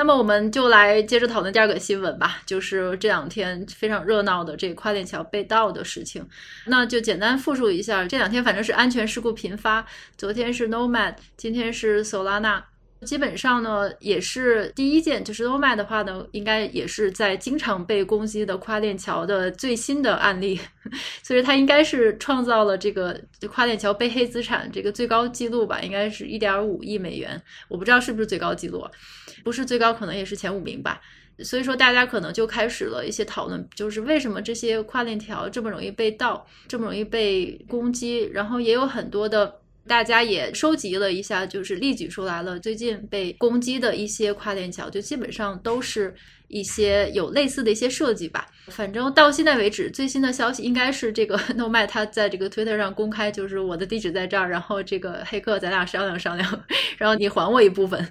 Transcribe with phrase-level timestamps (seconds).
[0.00, 6.26] 那么我们就来接着讨论第二个新闻吧，就是这两天非常热闹的这跨链桥被盗的事情。
[6.64, 9.84] 那就简单复述一下，这两天反正是安全事故频发，
[10.16, 12.62] 昨天是 Nomad，今天是 Solana。
[13.06, 20.60] 基本上呢，也是第一件，就是 Nomad 的话呢，应该也是在经常被攻击的跨链桥的最新的案例，
[21.24, 28.86] 所以它应该是创造了这个跨链桥被黑资产这个最高记录吧，应该是一点五亿美元，我不知道是不是最高记录，
[29.42, 31.00] 不是最高，可能也是前五名吧。
[31.42, 39.59] 所以说，大家可能就开始了一些讨论，就是为什么这些跨链桥这么容易被盗，这么容易被攻击，然后也有很多的。
[39.90, 46.14] 大家也收集了一下，就是例举出来了最近被攻击的一些跨链桥，就基本上都是
[46.50, 48.46] 一些有类似的一些设计吧。
[48.66, 56.64] 反正到现在为止，最新的消息应该是这个 Nomad 他在这个 Twitter 上公开，就是我的地址在这儿，然后这个黑客咱俩商量商量，
[56.98, 58.06] 然后你还我一部分。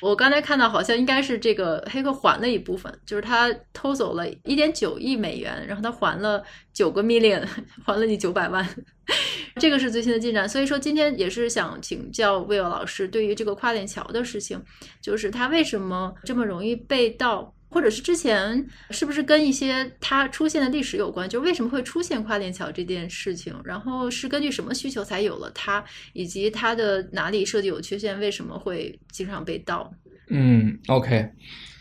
[0.00, 7.44] 我刚才看到好像应该是这个黑客还了一部分，就是他偷走了一点九亿美元，然后他还了九个 million，
[7.84, 8.68] 还了你九百万。
[9.56, 14.60] 这个是最新的进展，所以说今天也是想请教 Will 老师，对于这个跨链桥的事情，
[15.00, 21.28] 就是它为什么这么容易被盗，或者是之前是不是跟一些它出现的历史有关？
[21.28, 23.52] 就为什么会出现跨链桥这件事情？
[23.64, 29.92] 然后是根据什么需求才有了它，以及它的哪里设计有缺陷，为什么会经常被盗？
[30.28, 31.28] 嗯，OK，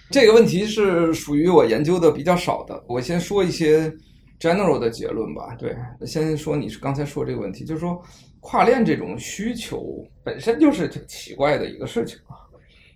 [0.10, 3.96] 这个问题是属于我研究的比较少的，我先说一些。
[4.40, 5.74] general 的结论吧，对，
[6.06, 8.04] 先说你是刚才说这个问题，就是说
[8.42, 12.43] 跨链这种需求本身就是挺奇怪的一个事情啊。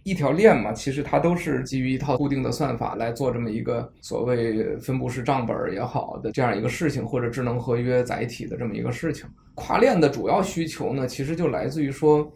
[0.10, 9.26] 一条链嘛，其实它都是基于一套固定的算法来做这么一个所谓分布式账本也好的这样一个事情，或者智能合约载体的这么一个事情。
[9.56, 12.32] 跨链的主要需求呢，其实就来自于说，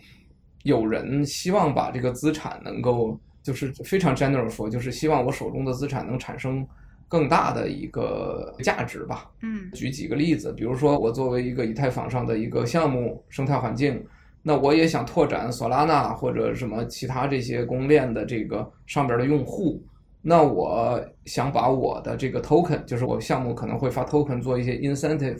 [0.63, 6.67] 有人希望把这个资产能够，就是非常 general 说，就是希望我手中的资产能产生。
[7.07, 9.29] 更大的一个价值吧。
[9.41, 14.01] 嗯，举几个例子，比如说我作为一个以太坊上的一个项目生态环境，
[14.43, 19.81] 那我也想拓展索拉纳或者什么其他这些公链的这个上边的用户，
[20.21, 25.39] 那我想把我的这个 token，就是我项目可能会发 token 做一些 incentive。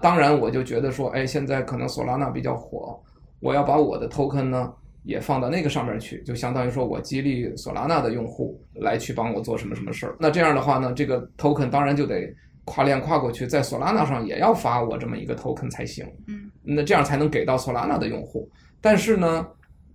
[0.00, 2.98] 当然，我就觉得说，哎，现在可能索拉纳比较火，
[3.40, 4.72] 我要把我的 token 呢。
[5.04, 10.14] 也放到那个上面去，就相当于说我激励索拉纳的用户来去帮我做什么什么事儿。
[10.20, 12.30] 那这样的话呢，这个 token 当然就得
[12.68, 16.06] 跨链跨过去，在索拉纳上也要发我这么一个 token 才行。
[16.28, 18.48] 嗯，那这样才能给到索拉纳的用户。
[18.80, 19.46] 但是呢，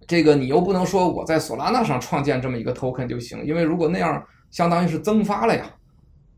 [0.07, 5.69] 这个你又不能说我在索拉纳上创建这么一个 token 就行，因为如果那样，相当于是增发了呀。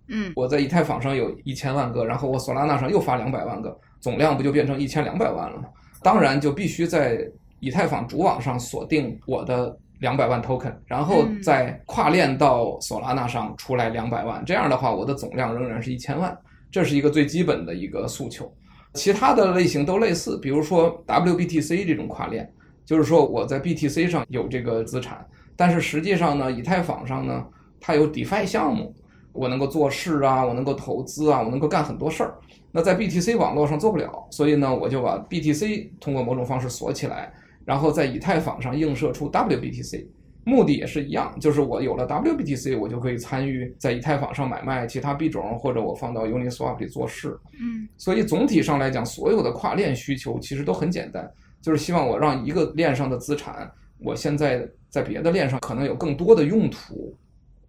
[0.10, 5.64] 嗯，我在以太坊上有一千万个，然后我索拉纳上又发两百万个，总量不就变成一千两百万了吗？
[6.04, 7.26] 当然就必须在。
[7.62, 16.38] 以太坊主网上锁定我的两百万 token，然后再跨链到索拉纳上出来两百万，这样的话我的总量仍然是一千万，
[16.70, 18.52] 这是一个最基本的一个诉求。
[18.94, 22.50] 其他的类型都类似，比如说 WBTC 这种跨链，
[22.86, 25.26] 就是说我在 BTC 上有这个资产，
[25.56, 27.46] 但是实际上呢，以太坊上呢，
[27.80, 28.96] 它有 DeFi 项目，
[29.34, 32.36] 我能够做事啊，我能够投资啊，我能够干很多事儿。
[32.72, 37.34] 那在 BTC 网络上做不了，所以呢，我就把 BTC 通过某种方式锁起来。
[37.66, 40.06] 然后在以太坊上映射出 WBTC，
[40.44, 47.36] 目的也是一样，就是我有了 WBTC，我就可以参与在以太坊上买卖其他币种，或者我放到 Uniswap 里做事。
[47.60, 51.30] 嗯，所以总体上来讲，所有的跨链需求其实都很简单，
[51.62, 57.18] 就是希望我让一个链上的资产，我现在在别的链上可能有更多的用途，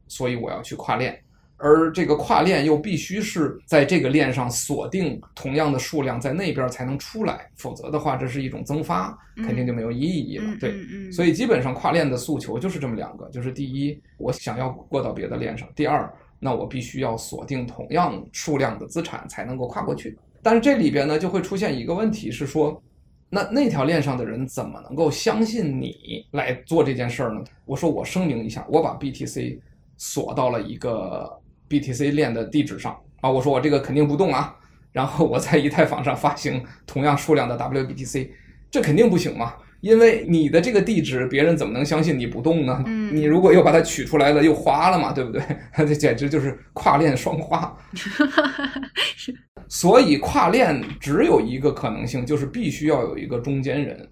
[0.06, 1.18] 所以我要去跨链。
[1.58, 10.44] 而这个跨链又必须是在这个链上锁定同样的数量，在那边才能出来，否则的话，这是一种增发，肯定就没有意义了。
[10.60, 10.74] 对，
[11.10, 20.18] 所以基本上跨链的诉求就是这么两个，就是第一，我想要过到别的链上；第二，那我必须要锁定同样数量的资产才能够跨过去。
[20.42, 22.82] 但是这里边呢，就会出现一个问题是说，
[23.30, 27.42] 那那条链上的人怎么能够相信你来做这件事儿呢？
[27.64, 29.58] 我说我声明一下，我把 BTC
[29.96, 31.40] 锁到了一个。
[31.68, 34.54] BTC 链的地址上啊，我说我这个肯定不动啊，
[34.92, 38.28] 然后我在以太坊上发行同样数量的 WBTC，
[38.70, 42.82] 这肯定不行嘛，因为你的这个地址，别人怎么能相信你不动呢？
[42.86, 45.42] 嗯，你如果又把它取出来了，又花了嘛，对不对？
[45.76, 47.76] 这简直就是跨链双花。
[49.68, 54.08] 所以跨链只有一个可能性，就是必须要有一个中间人，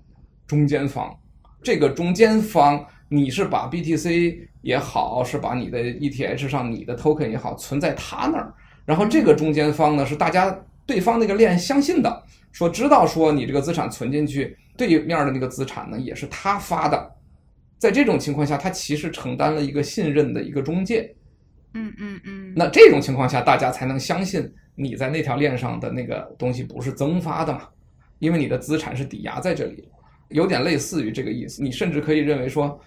[0.47, 1.15] 中间方。
[1.63, 4.49] 这个中间方，你是把 BTC。
[4.65, 8.51] 也好，是把你的 ETH 上你的 token 也好存在他那儿，
[8.87, 17.15] 然后这个中间方呢是大家对方那个链相信的，说知道说你这个资产存进去，对面的那个资产呢也是他发的，
[17.77, 21.15] 在这种情况下，他其实承担了一个信任的一个中介。
[21.75, 22.55] 嗯嗯嗯。
[22.57, 27.69] 那这种情况下，大家才能相信你在那条链上的那个东西不是增发的嘛？
[28.19, 29.87] 因为你的资产是抵押在这里，
[30.31, 31.63] 有点类似于这个意思。
[31.63, 32.81] 你甚至可以认为说，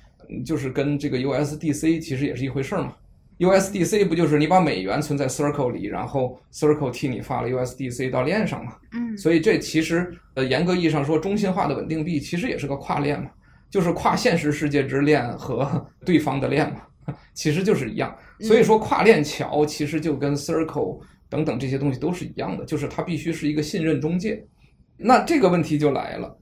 [0.45, 2.94] 就是跟这个 USDC 其实也是一回事儿嘛。
[3.39, 8.74] USDC 不就是你把美元存在 Circle 里，然后 Circle 替你发了 USDC 到链上嘛？
[8.94, 13.29] 嗯，所以这其实呃严格意义上说，中心化的稳定币其实也是个跨链嘛，
[13.69, 18.15] 就是跨现实世界之链和 对方的链嘛，其实就是一样。
[18.39, 21.00] 所以说跨链桥其实就跟 Circle
[21.30, 24.44] 等等这些东西都是一样的，就是它必须是一个信任中介。
[24.97, 26.35] 那这个问题就来了，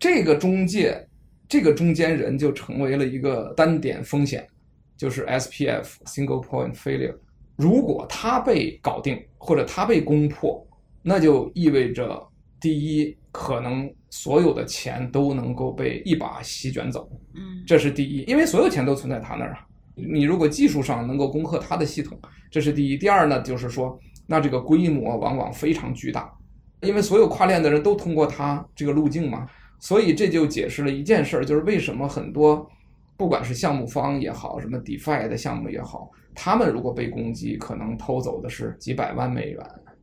[0.00, 1.06] 这个中介
[1.50, 4.48] 这个中间人就成为了一个单点风险。
[4.96, 7.16] 就是 SPF single point failure，
[7.56, 10.62] 如果它被搞定或者它被攻破，
[11.00, 12.22] 那就意味着
[12.60, 19.66] 第一，可能所有的钱都能够被一把席卷走，嗯，这是第一，因为所有钱都存在他那儿啊。
[19.94, 22.20] 你如果技术上能够攻克他的系统，
[22.50, 22.98] 这是第一。
[22.98, 26.30] 第二呢，就是说，那这个规模往往非常巨大，
[26.82, 29.46] 因为所有跨链的人都通过他这个路径嘛，
[29.80, 32.70] 所以这就解释了一件事儿，就是为什么很多。
[33.16, 39.60] 不管是项目方也好，什么 DeFi 的项目也好，他们如果被攻击，可能偷走的是几百万美元、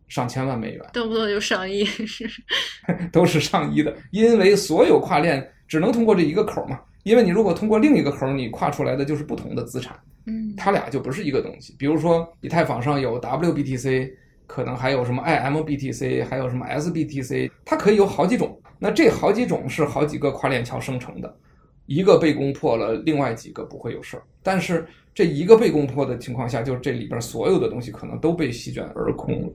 [0.08, 2.30] 上千万美元，动不动就上亿，是
[3.12, 3.92] 都是上亿的。
[4.12, 11.76] 因为所有跨链只能通过这一个口嘛，因为你如果通过另一个口，你跨出来的就是不同的资产，嗯，它俩就不是一个东西。
[11.80, 14.12] 比如说，以太坊上有 WBTC，
[14.48, 18.60] 可能还有什么 IMBTC，还有什么 SBTC，它可以有好几种。
[18.80, 21.38] 那这好几种是好几个跨链桥生成的。
[21.86, 24.24] 一个被攻破了，另外几个不会有事儿。
[24.44, 29.54] 但是这一个被攻破的情况下，就这里边所有的东西可能都被席卷而空了。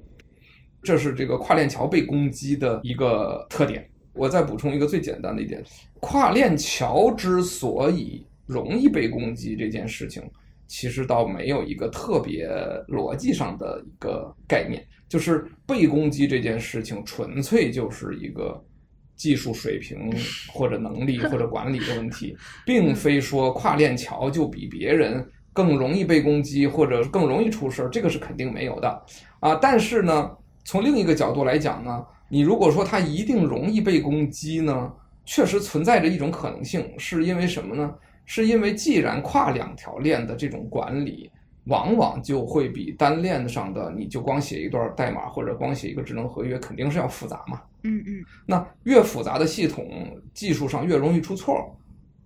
[0.82, 3.86] 这是这个跨链桥被攻击的一个特点。
[4.14, 5.62] 我再补充一个最简单的一点：
[6.00, 10.22] 跨链桥之所以容易被攻击这件事情，
[10.72, 12.48] 其实倒没有一个特别
[12.88, 18.58] 逻辑上的一个概念，就是被攻击这件事情纯粹就是一个。
[19.14, 20.10] 技术水平
[20.52, 22.36] 或者能力或者管理的问题，
[22.66, 28.88] 并非说跨链桥就比别人更容易被攻击或者更容易出事儿，这个是肯定没有的
[29.38, 29.54] 啊。
[29.54, 30.28] 但是呢，
[30.64, 34.90] 从另一个角度来讲呢，你如果说它一定容易被攻击呢，
[35.24, 37.94] 确实存在着一种可能性，是因为什么呢？
[38.24, 41.30] 是因为既然跨两条链的这种管理，
[41.64, 47.60] 往往就会比单链上的你就光写一段代码或者光写一个智能合约肯定是要复杂嘛。
[47.84, 51.76] 嗯嗯，那越复杂的系统，技术上越容易出错，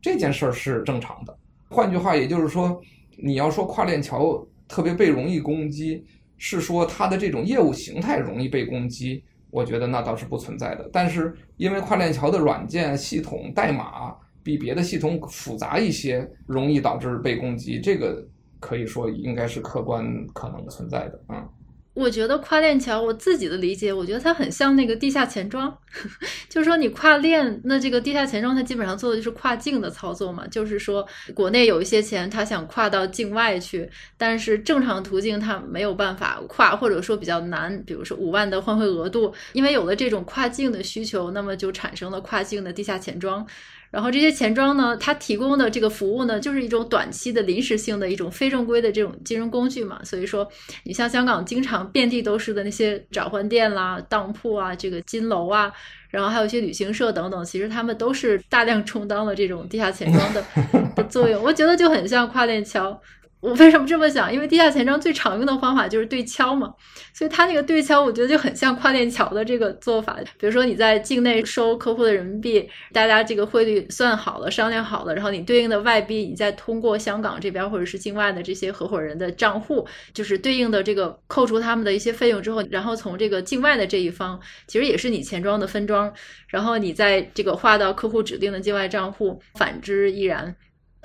[0.00, 1.36] 这件事儿是正常的。
[1.68, 2.80] 换句话，也就是说，
[3.16, 6.04] 你要说跨链桥特别被容易攻击，
[6.36, 10.88] 是说它的这种业务形态容易被攻击，我觉得那倒是不存在的。
[10.92, 14.14] 但是因为跨链桥的软件系统代码
[14.46, 18.24] 比别的系统复杂一些，容易导致被攻击，这个
[18.60, 21.42] 可以说应该是客观可能存在的啊。
[21.42, 21.48] 嗯
[21.96, 25.74] 我觉得跨链桥，我自己的理解，我觉得它很像那个地下钱庄，
[26.46, 33.88] 就是说你跨链，那这个地下钱庄它基本上做的就是跨境的操作嘛，就是说国内有一些钱，它想跨到境外去，
[34.18, 43.46] 但是正常途径它没有办法跨，或者说比较难，比如说五万的换汇额度，因为有了这种跨境的需求，那么就产生了跨境的地下钱庄。
[43.90, 50.00] 然后这些钱庄呢，它提供的这个服务呢，就是一种短期的临时性的一种非正规的这种金融工具嘛。
[50.04, 50.46] 所以说，
[50.84, 55.72] 你像香港经常遍地都是的那些找换店啦、当铺啊、这个金楼啊，
[56.10, 60.44] 然后还有一些旅行社等等，其实他们都是大量充当了这种地下钱庄的
[60.94, 61.42] 的作用。
[61.42, 63.00] 我觉得就很像跨链桥。
[63.46, 64.32] 我为什么这么想？
[64.34, 66.74] 因为地下钱庄最常用的方法就是对敲嘛，
[67.14, 70.18] 所以它那个对敲，我觉得就很像跨链桥的这个做法。
[70.36, 86.12] 比如说你在境内收客户的人民币，大家这个汇率算好了、商量好了，然后你对应的外币，你再通过香港这边或者是境外的这些合伙人的账户，就是对应的这个扣除他们的一些费用之后，然后从这个境外的这一方，其实也是你钱庄的分庄，
[86.48, 90.56] 然后你在这个划到客户指定的境外账户，反之亦然。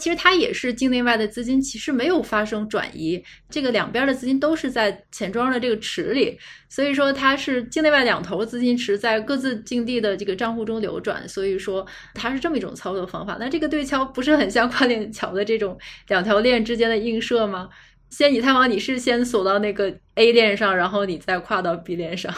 [0.02, 13.38] 其实它也是境内外的资金，其实没有发生转移，这个两边的资金都是在钱庄的这个池里，所以说它是境内外两头资金池在各自境地的这个账户中流转，所以说它是这么一种操作方法。
[13.40, 15.78] 那这个对敲不是很像跨链桥的这种
[16.08, 17.70] 两条链之间的映射吗？
[18.10, 22.34] 先以太坊，你是先锁到那个 A 链上，然后你再跨到 B 链上。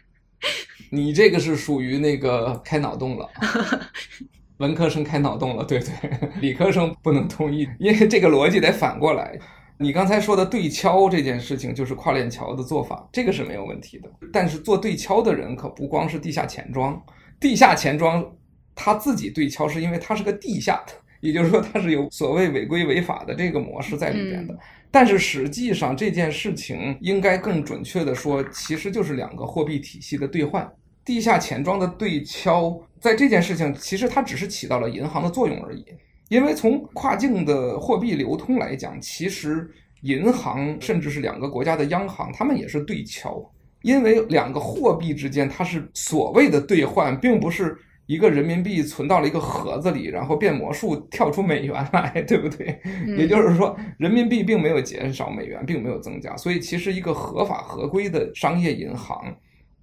[0.90, 3.30] 你这个是属于那个开脑洞了。
[4.60, 5.90] 文科生开脑洞了，对对，
[6.40, 9.38] 理科生不能同意，因为这个逻辑得反过来。
[9.78, 14.10] 你刚才说的对敲这件事情，就是跨链桥的做法，这个是没有问题的。
[14.30, 17.02] 但是做对敲的人可不光是地下钱庄，
[17.40, 18.22] 地下钱庄
[18.74, 20.92] 他自己对敲是因为他是个地下的，
[21.26, 24.54] 也就是说他是有所谓违规违法的这个模式在里边的。
[24.90, 30.70] 但是实际上这件事情应该更准确的说，其实就是两个货币体系的兑换，
[31.04, 35.84] 地下钱庄的对敲，在这件事情其实它只是起到了银行的作用而已。
[36.28, 39.68] 因为从跨境的货币流通来讲，其实
[40.02, 43.44] 银行甚至是两个国家的央行，他们也是对敲。
[43.82, 52.78] 因为两个货币之间，它是所谓的兑换，并不是一个人民币存到了一个盒子里，然后变魔术跳出美元来，对不对？
[53.16, 56.36] 也就是说，人民币并没有减少，美元并没有增加。
[56.36, 59.34] 所以，其实一个合法合规的商业银行，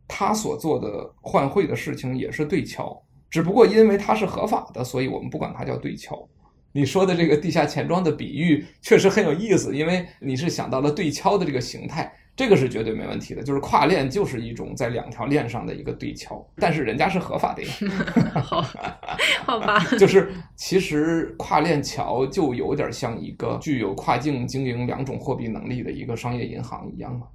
[0.07, 6.27] 它所做的换汇的事情也是对敲，只不过因为它是合法的，所以我们不管它叫对敲。
[6.73, 13.41] 你说的这个地下钱庄的比喻确实很有意思，因为你是想到了对敲的这个形态，这个是绝对没问题的。
[13.41, 17.73] 就是跨链就是一种在两条链上的一个对敲，但是人家是合法的呀。
[18.43, 18.61] 好，
[19.43, 19.79] 好吧。
[19.97, 27.25] 就是其实跨链桥就有点像一个具有跨境经营两种货币能力的一个商业银行一样嘛。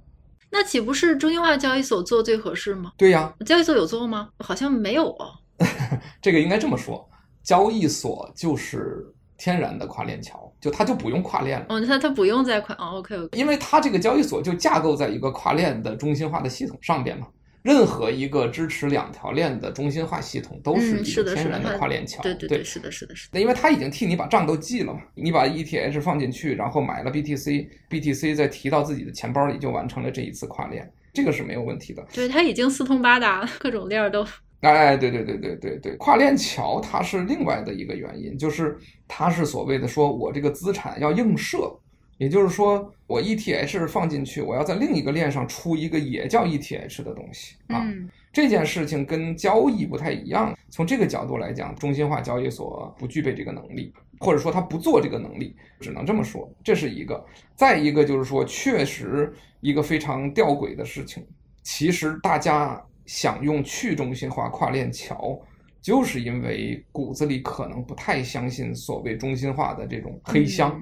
[0.53, 2.93] 那岂不是中心化交易所做最合适吗？
[2.95, 3.33] 对呀。
[3.45, 4.29] 交易所有做吗？
[4.39, 5.33] 好像没有哦。
[6.21, 7.09] 这个应该这么说，
[7.43, 9.05] 交易所就是。
[9.35, 11.65] 天然的跨链桥，就它就不用跨链了。
[11.67, 13.37] 哦，它它不用再跨哦，OK OK。
[13.37, 17.27] 因为它这个交易所就架构在一个跨链的中心化的系统上边嘛。
[17.63, 22.21] 任何一个支持两条链的中心化系统都是一个天然的跨链桥。
[22.21, 23.31] 对对对，是的，是的，是的。
[23.33, 32.05] 那因为它已经替你把账都记了嘛，你把 ETH 放进去，然后买了 BTC，BTC 再提到自己的钱包里，就完成了这一次跨链，这个是没有问题的。
[32.13, 34.25] 对，它已经四通八达，各种链都。
[34.59, 38.77] 哎，对对对对对对，跨链桥它是另外的一个原因，就是
[39.07, 41.69] 它是所谓的说我这个资产要映射，
[42.17, 47.81] 也就是说我 ETH 放进去，我要在另一个链上出一个也叫 ETH 的东西啊。
[47.83, 57.23] 嗯，这件事情跟交易不太一样，从这个角度来讲，中心化交易所不具备这个能力，或者说它不做这个能力，只能这么说，这是一个。
[57.55, 61.25] 再一个就是说，确实一个非常吊诡的事情，
[61.61, 62.81] 其实大家。
[63.05, 65.37] 想用去中心化跨链桥，
[65.81, 70.81] 就是因为骨子里可能不太相信所谓中心化的这种黑箱，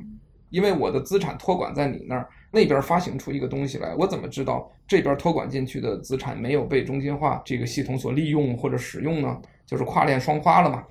[0.52, 9.42] 因为我的资产托管在你那儿，那边发行出一个东西来，我怎么知道这边托管进去的资产没有被中心化这个系统所利用或者使用呢？
[9.66, 10.86] 就是跨链双花了嘛。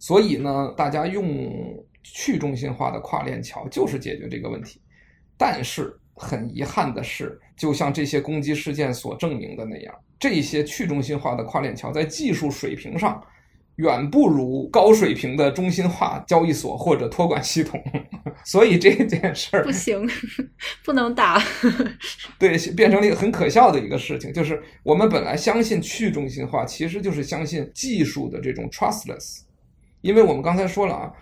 [0.00, 1.48] 所以呢，大家用
[2.02, 4.80] 去中心化的跨链桥就是解决这个问题，
[5.38, 5.96] 但是。
[6.14, 13.20] 很遗憾的是，就像这些攻击事件所证明的那样，这些去中心化的跨链桥在技术水平上
[13.76, 17.82] 远不如高水平的中心化交易所或者托管系统。
[18.44, 20.08] 所以这件事儿不行，
[20.84, 21.40] 不能打。
[22.38, 29.42] 对，变成了一个很可笑的一个事情，就是我们本来相信去中心化，其实就是相信技术的这种 trustless。
[30.00, 31.12] 因为我们刚才说了啊，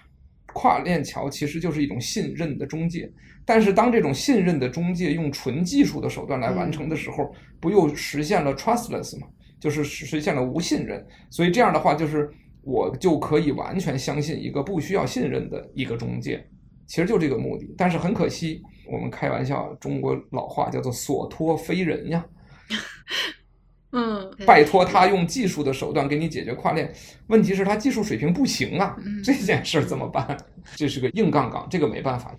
[0.55, 3.11] 跨链桥其实就是一种信任的中介。
[3.45, 9.27] 但是当这种信任的中介用纯技术的手段来完成的时候，不又实现了 trustless 吗？
[9.61, 11.07] 就是实现了无信任。
[11.29, 12.29] 所以这样的话，就是
[12.63, 16.45] 我就可以完全相信一个不需要信任的一个中介，
[16.87, 17.73] 其实就这个目的。
[17.77, 22.25] 但是很可惜，我们开玩笑，中国老话叫做“所托非人”呀。
[23.93, 26.93] 嗯，拜托他用技术的手段给你解决跨链，
[27.27, 30.37] 问题是他技术水平不行啊，这件事怎么办？
[30.77, 32.33] 这是个硬杠杠，这个没办法。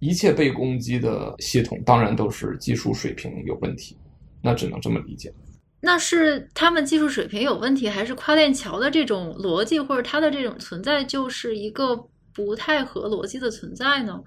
[0.00, 3.96] 一切被攻击的系统当然都是技术水平有问题，
[4.42, 5.32] 那只能这么理解。
[5.80, 11.96] 那是他们技术水平有问题，还是跨链桥的这种逻辑或者它的这种存在就是一个
[12.34, 14.20] 不太合逻辑的存在呢？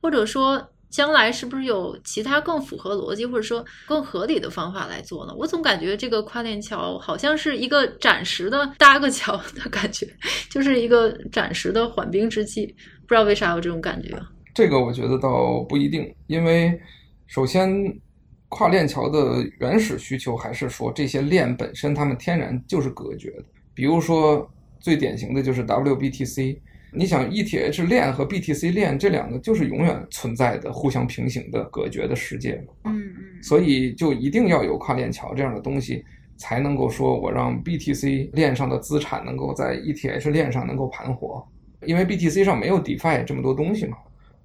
[0.00, 5.34] 或者说将来是不是有其他更符合逻辑或者说更合理的方法来做呢？
[5.36, 10.06] 我总感觉这个跨链桥好像是一个暂时的搭个桥的感觉，
[10.50, 12.66] 就是一个暂时的缓兵之计，
[13.06, 14.18] 不知道为啥有这种感觉。
[14.54, 16.78] 这个我觉得倒不一定，因为
[17.26, 17.68] 首先
[18.48, 23.44] 跨链桥的原始需求还是说这些链本身它们天然就是隔绝的。
[23.74, 24.50] 比如说
[24.80, 26.58] 最典型的就是 WBTC，
[26.92, 32.72] 你想 ETH 链和 BTC 链这两个就是永远存在的互相平行的隔绝的世界嘛。
[32.84, 33.42] 嗯嗯。
[33.42, 36.02] 所以就一定要有跨链桥这样的东西，
[36.36, 41.46] 才能够说我让 BTC 链上的资产能够在 ETH 链上能够盘活，
[41.84, 43.98] 因为 BTC 上没有 DeFi 这么多东西嘛。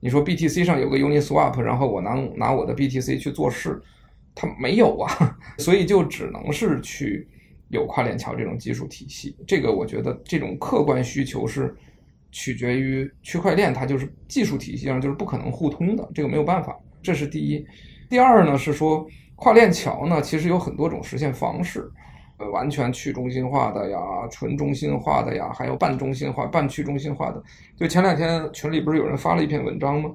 [0.03, 3.81] 你说 BTC 上有个 Uniswap，然后我拿拿我的 BTC 去做事，
[4.35, 7.25] 它没有啊， 所以就只能是去
[7.69, 9.33] 有跨链桥这种技术体系。
[9.47, 11.73] 这个我觉得这种客观需求是
[12.33, 16.77] 取决于区块链，它就是技术体系上就是不可能互通的，这个没有办法。
[17.01, 17.65] 这是第一。
[18.09, 19.07] 第二呢是说
[19.37, 21.89] 跨链桥呢其实有很多种实现方式，
[22.37, 23.99] 呃，完全去中心化的呀，
[24.31, 27.41] 纯中心化的呀，还有半中心化、半去中心化的。
[27.77, 30.09] 就前两天群里不是有人发了一篇文章吗？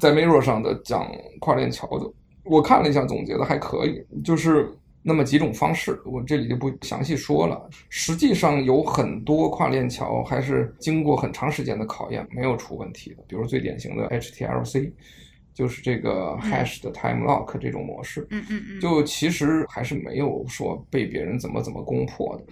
[0.00, 2.10] 在 Mirror 上的讲跨链桥的，
[2.44, 7.68] 我看了一下，总结的还可以，就是那么几种方式，我这里就不详细说了。
[7.88, 13.22] 实际上有很多跨链桥还是经过很长时间的考验，没有出问题的。
[13.28, 14.92] 比如最典型的 HTLC。
[15.54, 22.44] 就是这个 hash 的 time lock 这种模式，嗯嗯嗯，就其实还是没有说被别人怎么怎么攻破的，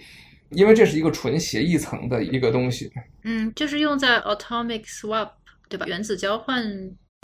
[0.50, 2.90] 因为这是一个纯协议层的一个东西。
[3.25, 5.30] 嗯，就是用在 atomic swap
[5.68, 5.85] 对吧？
[5.87, 6.64] 原子交换。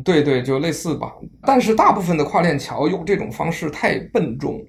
[0.05, 1.13] 对对，就类似吧。
[1.43, 4.65] 但是大部分的跨链桥用这种方式太笨重。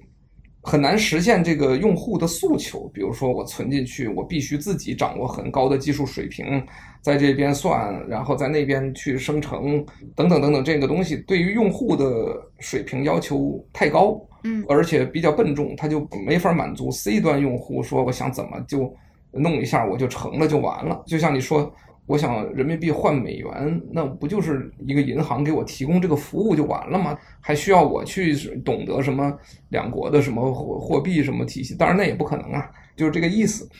[0.62, 6.62] 很难实现这个用户的诉求，比如说我存进去，我必须自己掌握很高的技术水平，
[7.00, 18.94] 在这边算，然后在那边去生成，等等等等，这个东西对于用户的水平要求太高，嗯，而且比较笨重，它就没法满足 C 端用户说我想怎么就
[19.32, 21.72] 弄一下我就成了就完了，就像你说。
[22.10, 27.16] 我想人民币换美元，那不就是一个银行给我提供这个服务就完了吗？
[27.40, 29.32] 还需要我去懂得什么
[29.68, 31.76] 两国的什么货货币什么体系？
[31.76, 33.70] 当然那也不可能啊，就是这个意思。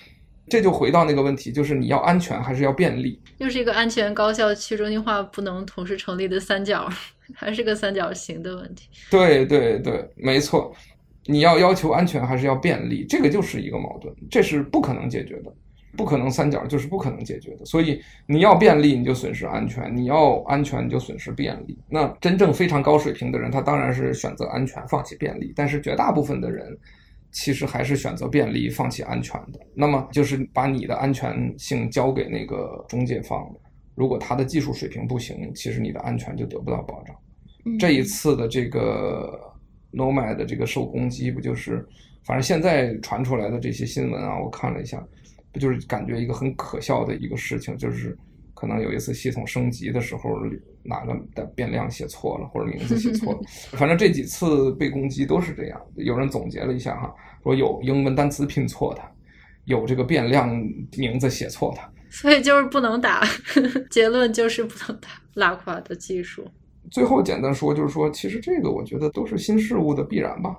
[0.49, 3.21] 这就回到那个问题，就是你要安全还是要便利？
[3.39, 6.89] 又是一个安全、高效、去中心化不能同时成立的三角，
[7.35, 8.89] 还是个三角形的问题。
[9.11, 10.73] 对对对，没错。
[11.27, 13.05] 你要要求安全还是要便利？
[13.09, 15.53] 这个就是一个矛盾，这是不可能解决的。
[15.97, 21.77] 不可能三角就是不可能解决的，所以你要便利你就损失安全，你要安全你就损失便利。
[21.89, 25.53] 那真正非常高水平的人，他当然是选择安全，放弃便利。
[25.57, 26.79] 但是绝大部分的人，
[27.33, 29.59] 其实还是选择便利，放弃安全的。
[29.75, 33.45] 那么就是把你的安全性交给那个中介方，
[33.97, 37.17] 如果他的技术水平不行，其实你的安全就得不到保障。
[37.67, 39.39] 嗯、这一次的这个
[39.93, 41.85] Nomad 的这个受攻击，不就是，
[42.25, 45.05] 反正现在传出来的这些新闻啊，我看了一下。
[45.53, 48.17] 不就是感觉一个很可笑的一个事情，就是
[48.55, 50.39] 可能有一次系统升级的时候，
[50.83, 53.41] 哪个的变量写错了，或者名字写错了，
[53.77, 55.81] 反正这几次被攻击都是这样。
[55.97, 59.03] 有人总结了一下哈，说有英文单词拼错的，
[59.65, 60.49] 有这个变量
[60.97, 63.23] 名字写错的，所以就是不能打。
[63.91, 66.47] 结论就是不能打拉垮的技术。
[66.91, 70.57] 最后简单说，就是说，其实这个我觉得都是新事物的必然吧。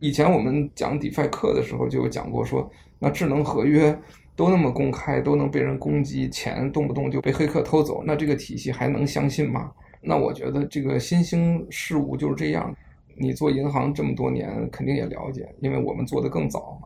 [0.00, 3.98] 以前我们讲 DeFi 课的时候就有讲过说，说那智能合约。
[4.38, 9.68] 都那么公开，都能被人攻击，钱动不动就被黑客偷走，那这个体系还能相信吗？
[10.00, 12.72] 那我觉得这个新兴事物就是这样。
[13.16, 16.80] 你做银行这么多年，肯定也了解，因为我们做的更早。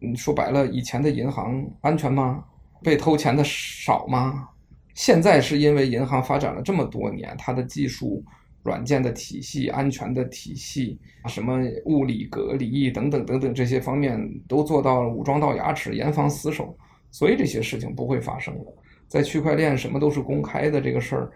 [0.00, 2.42] 嗯说白了，以前的银行安全吗？
[2.82, 4.48] 被偷钱的少吗？
[4.94, 8.24] 现在是因为银行发展了这么多年，它的技术、
[8.62, 16.74] 软件的体系、安全的体系、什么物理隔离等等等等这些方面都做到了武装到牙齿，严防死守。
[17.14, 18.72] 所以这些事情不会发生的，
[19.06, 21.30] 在区块链什么都是公开的这个事儿，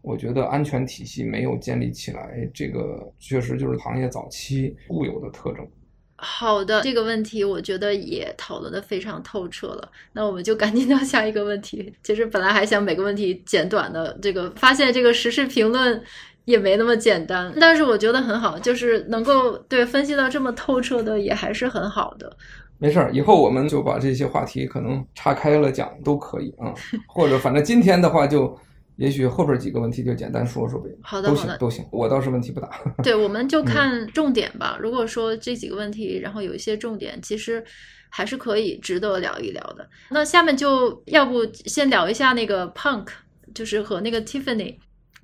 [0.00, 5.66] 我觉得安全体系没有建立起来，这个确实就是行业早期固有的特征。
[6.14, 11.92] 好的，这个问题我觉得也讨论得非常透彻了，那我们就赶紧到下一个问题。
[12.04, 16.00] 其实本来还想每个问题简短的，这个发现这个时事评论
[16.44, 22.36] 也没那么简单，但是我觉得很好，就是能够对分析到这么透彻的，也还是很好的。
[22.84, 28.54] 没事儿，以后我们就把这些话题可能岔开了讲都可以啊、嗯，或者反正今天的话就，
[28.96, 30.90] 也许后边几个问题就简单说说呗。
[31.00, 32.68] 好的，都行好的，都行，我倒是问题不大。
[33.02, 34.76] 对，我们就看重点吧。
[34.78, 37.64] 嗯、如果说这几个问题，然后有一些重点，其实
[38.10, 39.88] 还是可以值得聊一聊的。
[40.10, 43.06] 那下面就要不先聊一下那个 Punk，
[43.54, 44.76] 就是和那个 Tiffany。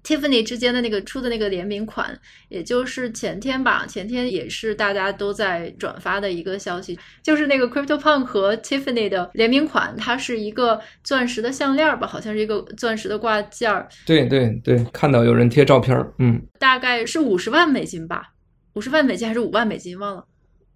[0.03, 13.71] Tiffany 之间的那个出的那个联名款，也就是前天吧，前天也是大家都在转发的一个消息，就是那个 CryptoPunk 和 Tiffany 的联名款，它是一个钻石的项链吧，好像是一个钻石的挂件。
[14.07, 18.33] 对对对，看到有人贴照片儿，嗯，大概是五十万美金吧，
[18.75, 20.25] 五十万美金还是五万美金，忘了。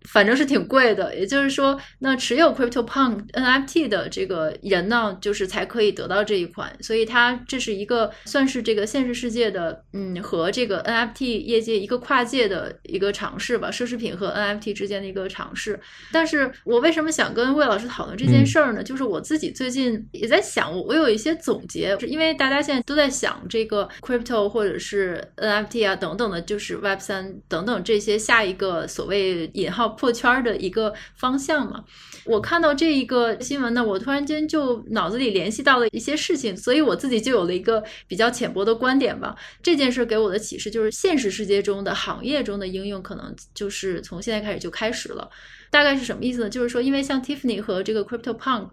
[0.04, 15.80] 反正是挺贵的，也就是说，那持有 CryptoPunk NFT 的这个人呢，就是才可以得到这一款，所以它这是一个算是这个现实世界的，嗯，和这个 NFT 业界一个跨界的一个尝试吧，奢侈品和 NFT 之间的一个尝试。
[16.12, 18.82] 但是我为什么想跟魏老师讨论这件事儿呢？
[18.82, 29.93] 嗯、就是我自己最近也在想，我我有一些总结，是因为大家现在都在想这个 Crypto 或者是 NFT 啊等等的，就是 Web 三等等这些下一个所谓引号。
[29.94, 31.84] 破圈的一个方向嘛，
[32.24, 39.34] 我看到这一个新闻呢，我突然间就脑子里联系到了一些事情，所以我自己就有了一个比较浅薄的观点吧。
[39.62, 45.30] 这件事给我的启示就是，现实世界中的行业中的应用可能就是从现在开始就开始了。
[45.74, 46.48] 大概是什么意思呢？
[46.48, 48.68] 就是说，因为像 Tiffany 和这个 CryptoPunk，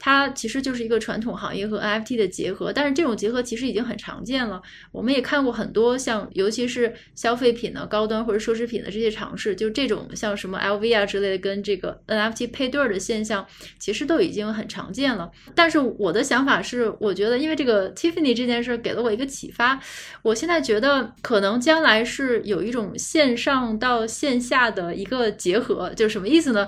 [0.00, 4.60] 它其实就是一个传统行业和 NFT 的结合，但是这种结合其实已经很常见了。
[4.90, 13.46] 我们也看过很多像，尤其是消费品的高端或者奢侈品的这些尝试，就这种像什么 LV 啊之类的，跟这个 NFT 配对的现象，
[13.78, 15.30] 其实都已经很常见了。
[15.54, 19.80] 但是我的想法是，我觉得因为这个 Tiffany 这件事给了我一个启发，
[20.22, 26.39] 我现在觉得可能将来是有一种线上到线下的一个结合，就是什么意思？
[26.40, 26.66] 意思呢？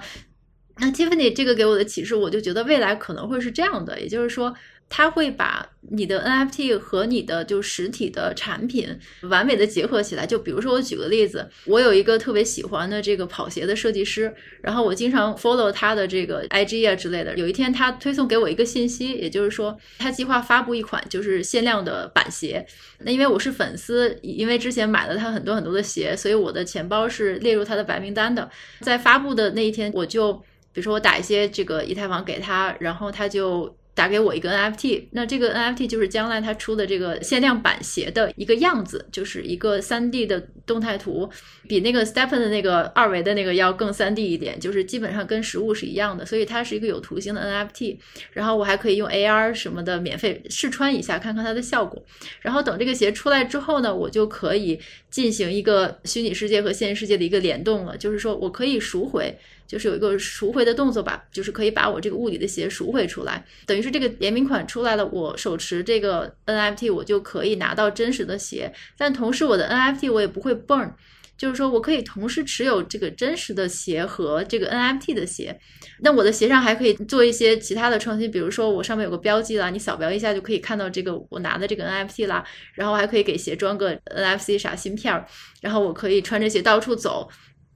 [0.77, 4.55] 那 Tiffany 这个给我的启示，我就觉得未来可能会是这样的，也就是说，
[4.95, 8.87] 它会把你的 NFT 和你的就实体的产品
[9.23, 10.27] 完美的结合起来。
[10.27, 17.35] 就比如说，我举个例子，我有一个特别喜欢的这个跑鞋的设计师，然后我经常 follow 他的这个 IG 啊之类的。
[17.39, 22.63] 有一天，他推送给我一个信息，也就是说，他计划发布一款就是限量的板鞋。
[22.99, 28.51] 那因为我是粉丝，因为之前买了他很多很多的鞋，所以我的钱包是列入他的白名单的。
[28.81, 30.43] 在发布的那一天，我就。
[30.75, 41.29] 比如说我打一些这个以太坊给他，然后他就打给我一个 NFT，那这个 NFT 就是将来他出的这个限量版鞋的一个样子，就是一个 3D 的动态图，
[41.69, 47.99] 比那个 Stephen 的那个二维的那个要更 3D 一点，就是基本上跟实物是一样的，所以它是一个有图形的 NFT。
[48.33, 52.03] 然后我还可以用 AR 什么的免费试穿一下，看看它的效果。
[52.41, 59.39] 然后等这个鞋出来之后呢，我就可以进行一个虚拟世界和现实世界的一个联动了，就是说我可以赎回。
[59.73, 70.93] 就是有一个赎回的动作吧，就是可以把我这个物理的鞋赎回出来，等于是这个联名款出来了，我手持这个 NFT，我就可以拿到真实的鞋，但同时我的 NFT 我也不会 burn，
[71.39, 75.59] 就是说我可以同时持有这个真实的鞋和这个 NFT 的鞋，
[76.01, 85.27] 那我的鞋上还可以做一些其他的创新，比如说我上面有个标记啦，你扫描一下就可以看到这个我拿的这个 NFT 啦，然后还可以给鞋装个 NFC 啥芯片儿，
[85.63, 87.27] 然后我可以穿着鞋到处走。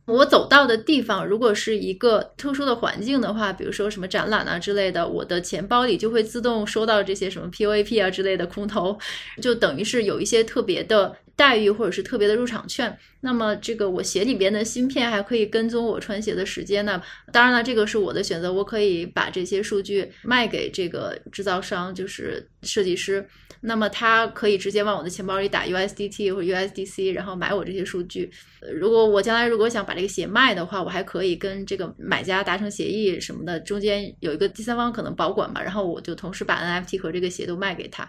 [0.07, 8.97] 我走到的地方，如果是一个特殊的环境的话，比如说什么展览啊之类的，我的钱包里就会自动收到这些什么 POAP 啊之类的空投，
[9.43, 12.99] 就等于是有一些特别的待遇或者是特别的入场券。
[13.21, 17.01] 那么这个我鞋里边的芯片还可以跟踪我穿鞋的时间呢。
[17.33, 23.27] 当然了，这个是我的选择，我可以把这些数据卖给这个制造商，就是设计师。
[23.63, 28.31] 那么他可以直接往我的钱包里打 USDT 或者 USDC，然后买我这些数据。
[28.73, 38.09] 如果我将来如果想把这个鞋卖的话，我还可以跟这个买家达成协议什么的，中间有一个第三方可能保管吧，然后我就同时把 NFT 和这个鞋都卖给他。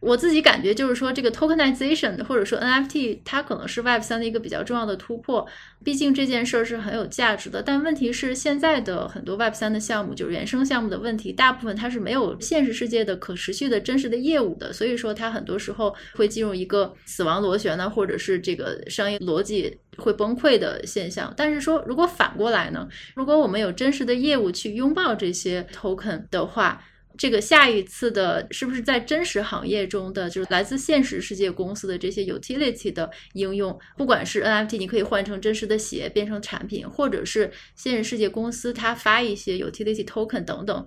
[0.00, 5.46] 我自己感觉就是说，这个 tokenization 或者说 NFT，它可能是 Web 三的一个比较重要的突破。
[5.84, 7.62] 毕竟这件事儿是很有价值的。
[7.62, 14.72] 但问题是，现在的很多 Web 三的项目，就是原生项目的问题，大部分它是没有现实世界的可持续的真实的业务的。
[14.72, 21.32] 所以说，它很多时候会进入一个死亡螺旋呢，或者是这个商业逻辑会崩溃的现象。
[21.36, 22.86] 但是说，如果反过来呢？
[23.14, 26.82] 如果我们有真实的业务去拥抱这些 token 的话，
[27.18, 40.86] 这个下一次的是不是在真实行业中的，就是来自现实世界公司的这些 utility 的应用，不管是 NFT，你可以换成真实的鞋变成产品，或者是现实世界公司它发一些 utility token 等等，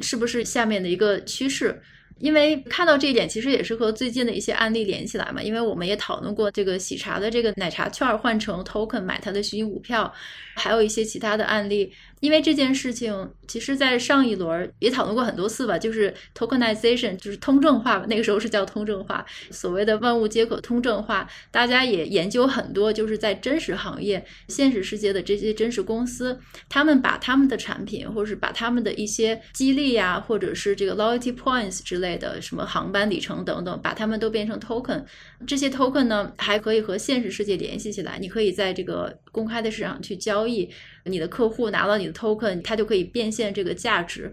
[0.00, 1.82] 是不是下面的一个趋势？
[2.20, 5.42] 因为看到这一点，其实也是和最近的一些案例连起来嘛。
[5.42, 10.14] 因为我们也讨论过这个喜茶的这个奶茶券换成 token 买它的虚拟股票，
[10.54, 11.92] 还有一些其他的案例。
[12.24, 21.28] 因为这件事情，其实，在上一轮也讨论过很多次吧，就是 tokenization，就是通证化，那个时候是叫通证化，所谓的万物皆可通证化。
[21.50, 35.04] 大家也研究很多，就是在真实行业、现实世界的这些真实公司，他们把他们的产品，或者是把他们的一些激励呀，或者是这个 loyalty points 之类的，什么航班里程等等，把他们都变成 token。
[35.46, 40.68] 这些 token 呢，还可以和现实世界联系起来，你可以在这个公开的市场去交易。
[41.04, 44.32] 你的客户拿到你的 token，他就可以变现这个价值。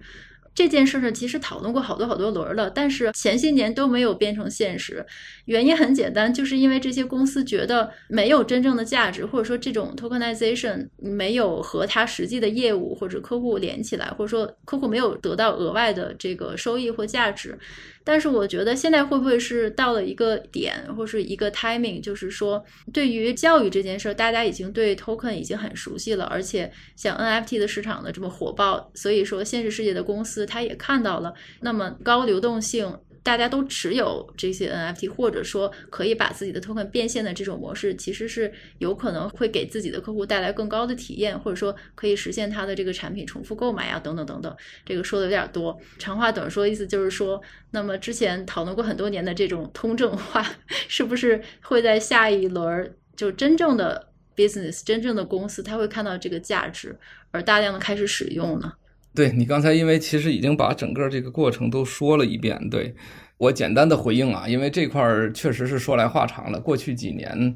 [0.54, 5.04] 这件事儿呢，其实讨论过好多好多轮了，但是前些年都没有变成现实。
[5.45, 17.58] 原因很简单，就是因为这些公司觉得没有真正的价值，或者说这种 tokenization 没有和它实际的业务或者客户连起来，或者说客户没有得到额外的这个收益或价值。
[18.04, 32.98] 但是我觉得现在会不会是到了一个点，或是一个 timing，就是说对于教育这件事，大家已经对 token 已经很熟悉了，而且像 NFT 的市场的这么火爆，所以说现实世界的公司它也看到了那么高流动性。
[33.24, 44.56] 大家都持有这些 NFT，或者说可以把自己的 token 变现的这种模式，其实是有可能会给自己的客户带来更高的体验，或者说可以实现他的这个产品重复购买啊，等等等等。
[44.86, 50.44] 这个说的有点多，长话短说，意思就是说，那么之前讨论过很多年的这种通证化，
[50.88, 56.98] 是不是会在下一轮就真正的 business 真正的公司，他会看到这个价值
[57.30, 58.74] 而大量的开始使用呢？
[59.13, 62.95] 对，你刚才因为其实已经把整个这个过程都说了一遍，对，
[63.38, 66.60] 我简单的回应啊，因为这块儿确实是说来话长了。
[66.60, 67.56] 过去几年，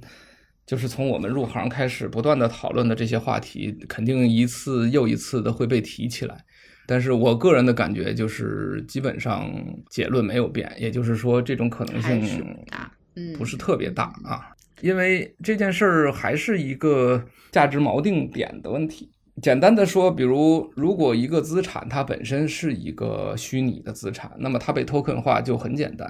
[0.65, 6.35] 就是从我们入行开始不断的讨论的这些话题，肯定一次又一次的会被提起来。
[6.87, 9.49] 但是我个人的感觉就是，基本上
[9.89, 12.55] 结论没有变，也就是说，这种可能性
[13.15, 14.53] 嗯不是特别大啊。
[14.81, 19.09] 因为这件事儿还是一个价值锚定点的问题。
[19.41, 26.09] 简单的说，比如如果一个资产它本身是一个虚拟的资产，那么它被 token 化就很简单。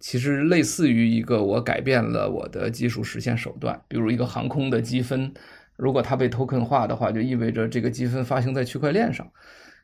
[0.00, 5.32] 其实类似于一个我改变了我的技术实现手段，比如一个航空的积分，
[5.76, 9.24] 如果它被 token 化的话，就意味着这个积分发行在区块链上。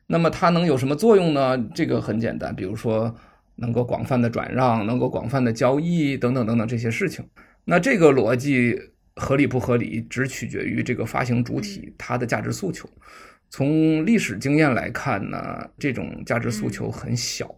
[0.07, 1.57] 那么它能有什么作用呢？
[1.73, 3.15] 这个很简单，比如说
[3.55, 7.25] 能够广泛的转让，能够广泛的交易等等等等这些事情。
[7.63, 8.77] 那这个逻辑
[9.15, 12.89] 合理不合理，只取决于这个发行主体它的价值诉求。
[13.49, 17.53] 从历史经验来看呢，这种价值诉求很小，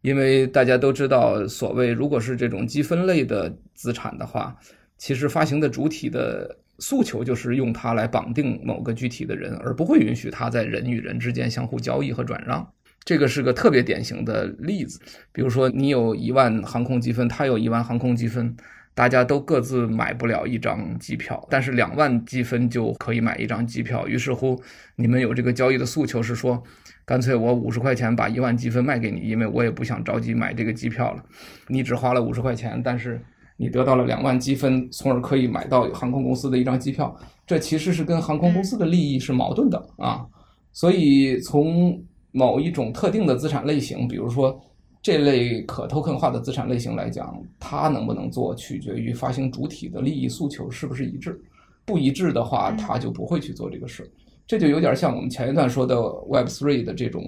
[0.00, 4.56] 因为大家都知道，所谓如果是这种积分类的资产的话，
[4.96, 6.58] 其实发行的主体的。
[6.78, 12.70] 诉求就是用它来绑定某个具体的人，而不会允许它在人与人之间相互交易和转让。
[13.02, 15.00] 这个是个特别典型的例子。
[15.32, 18.54] 比如说，你有一万航空积分，他有一万航空积分，
[18.96, 24.08] 大家都各自买不了一张机票，但是两万积分就可以买一张机票。
[24.08, 24.60] 于是乎，
[24.96, 26.60] 你们有这个交易的诉求是说，
[27.04, 31.22] 干脆我五十块钱把一万积分卖给你，因为我也不想着急买这个机票了。
[31.68, 33.20] 你只花了五十块钱，但是。
[33.58, 40.26] 你得到了两万积分，从而可以买到航空公司的一张机票，这其实是跟航空公司的利益是矛盾的啊。
[40.74, 41.98] 所以从
[42.32, 44.60] 某一种特定的资产类型，比如说
[45.06, 51.40] 这类可 token 化的资产类型来讲，它能不能做，取决于发行主体的利益诉求是不是一致。
[51.84, 54.10] 不一致的话，它就不会去做这个事。
[54.48, 57.22] 这就有点像我们前一段说的 Web3 的这种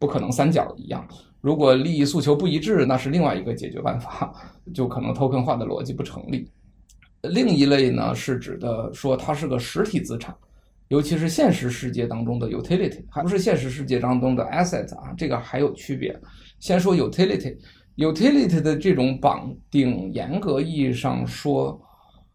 [0.00, 1.06] 不可能三角一样。
[1.40, 4.34] 如果利益诉求不一致，那是另外一个解决办法，
[4.74, 6.50] 就可能 token 化的逻辑不成立。
[7.22, 10.34] 另一类呢，是指的说它是个实体资产，
[10.92, 16.14] 尤其是现实世界当中的 utility，还不是现实世界当中的 asset 啊，这个还有区别。
[16.60, 21.80] 先说 utility，utility 的这种绑定，严格意义上说，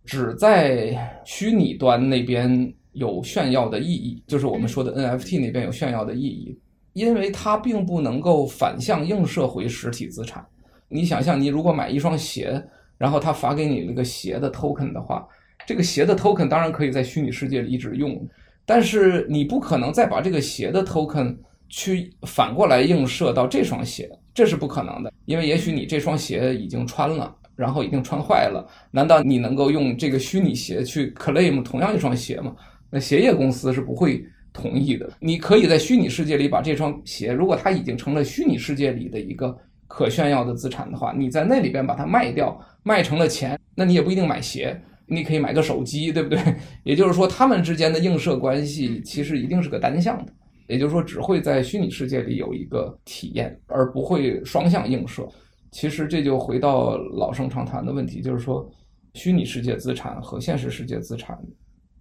[0.04, 6.60] 只在虚拟端那边有炫耀的意义，就是我们说的 NFT 那边有炫耀的意义。
[6.94, 10.44] 因为它并不能够反向映射回实体资产。
[10.90, 12.60] 你想象，你如果买一双鞋，
[12.98, 15.24] 然后他发给你那个鞋的 token 的话，
[15.68, 18.28] 这个鞋的 token 当然可以在虚拟世界里一直用，
[18.68, 21.36] 但是你不可能再把这个鞋的 token
[21.70, 25.12] 去反过来映射到这双鞋，这是不可能的。
[25.26, 32.54] 因为也许你这双鞋已经穿了，然后已经穿坏了，难道你能够用这个虚拟鞋去 claim 同样一双鞋吗？
[32.92, 34.24] 那鞋业公司是不会。
[34.54, 44.76] 同意的，你可以在虚拟世界里把这双鞋，如果它已经成了虚拟世界里的一个可炫耀的资产的话，你在那里边把它卖掉，卖成了钱，那你也不一定买鞋，
[45.08, 46.40] 你可以买个手机，对不对？
[46.84, 50.34] 也就是说，他们之间的映射关系其实一定是个单向的，
[50.68, 55.28] 也就是说，只会在虚拟世界里有一个体验，而不会双向映射。
[55.72, 58.70] 其实这就回到老生常谈的问题，就是说，
[59.14, 61.38] 虚拟世界资产和现实世界资产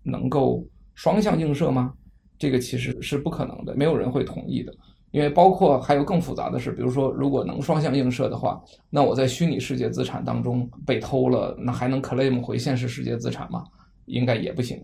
[0.02, 1.92] 能够双向映射吗？
[2.38, 4.72] 这个其实是不可能的，没有人会同意的，
[5.16, 13.64] 因为包括还有更复杂的是，比如说，如果能双向映射的话，那我在虚拟世界资产当中被偷了，那还能 claim 回现实世界资产吗？
[14.04, 14.78] 应该也不行。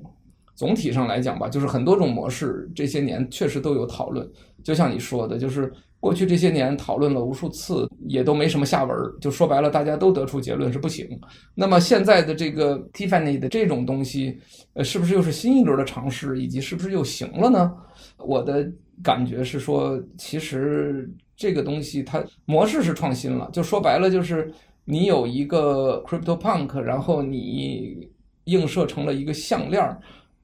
[0.54, 4.28] 总体上来讲吧，就是很多种模式，这些年确实都有讨论，
[4.62, 5.72] 就像你说的，就是。
[6.02, 8.92] 过去这些年讨论了无数次，也都没什么下文。
[9.20, 11.08] 就说白了，大家都得出结论是不行。
[11.54, 14.36] 那么现在的这个 Tiffany 的这种东西，
[14.72, 17.72] 呃，是不是又是新一轮的尝试，以及是不是又行了呢？
[18.18, 18.68] 我的
[19.00, 23.48] 感觉是说，其实这个东西它模式是创新了。
[23.52, 24.52] 就说白了，就是
[24.84, 28.10] 你有一个 CryptoPunk，然后你
[28.46, 29.80] 映射成了一个项链。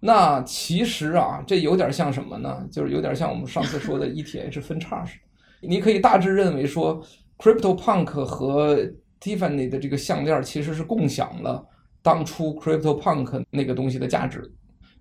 [0.00, 2.66] 那其实啊，这有点像什么呢？
[2.70, 5.68] 就是有点像我们上次说的 ETH 分叉似的。
[5.68, 7.02] 你可以大致认为说
[7.38, 8.78] ，CryptoPunk 和
[9.20, 11.66] Tiffany 的这个项链其实是共享了
[12.00, 14.48] 当初 CryptoPunk 那个东西的价值。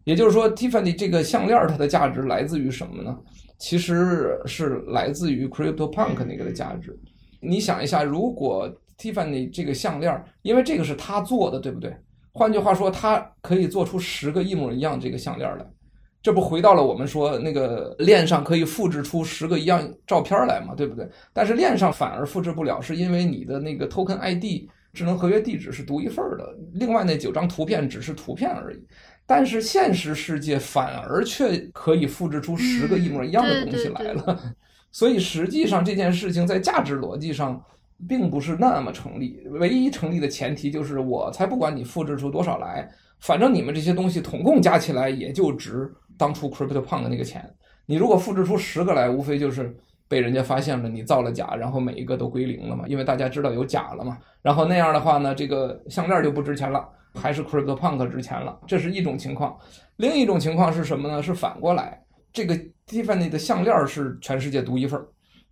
[0.03, 3.15] 也就是说，Tiffany 这个项链它的价值来自于什么呢？
[3.60, 6.97] 其实是来自于 CryptoPunk 那个的价值。
[7.39, 11.95] 你想一下，如果 Tiffany 这个项链，因为这个是他做的，对不对？
[12.38, 15.65] 换句话说，他可以做出十个一模一样这个项链来。
[16.21, 21.10] 这不回到了我们说那个链上可以复制出十个一样照片来嘛，对不对？
[21.34, 28.80] 但是链上反而复制不了，是因为你的那个 token ID 智能合约地址是独一份的，另外那九张图片只是图片而已。
[29.26, 34.39] 但是现实世界反而却可以复制出十个一模一样的东西来了。
[34.91, 37.62] 所以实际上这件事情在价值逻辑上
[38.07, 39.41] 并不是那么成立。
[39.51, 47.49] 唯一成立的前提就是，我才不管你复制出多少来，反正你们这些东西统共加起来也就值当初 CryptoPunk 那个钱。
[47.86, 49.73] 你如果复制出十个来，无非就是。
[50.10, 52.86] 被人家发现了，你造了假，然后每一个都归零了嘛？
[52.88, 54.17] 因为大家知道有假了嘛。
[54.41, 58.57] 然后那样的话呢，这个项链就不值钱了，还是 CryptoPunk 值钱了。
[58.65, 59.57] 这是一种情况。
[59.97, 61.21] 另一种情况是什么呢？
[61.21, 62.57] 是反过来，这个
[62.88, 65.05] Tiffany 的项链是全世界独一份儿，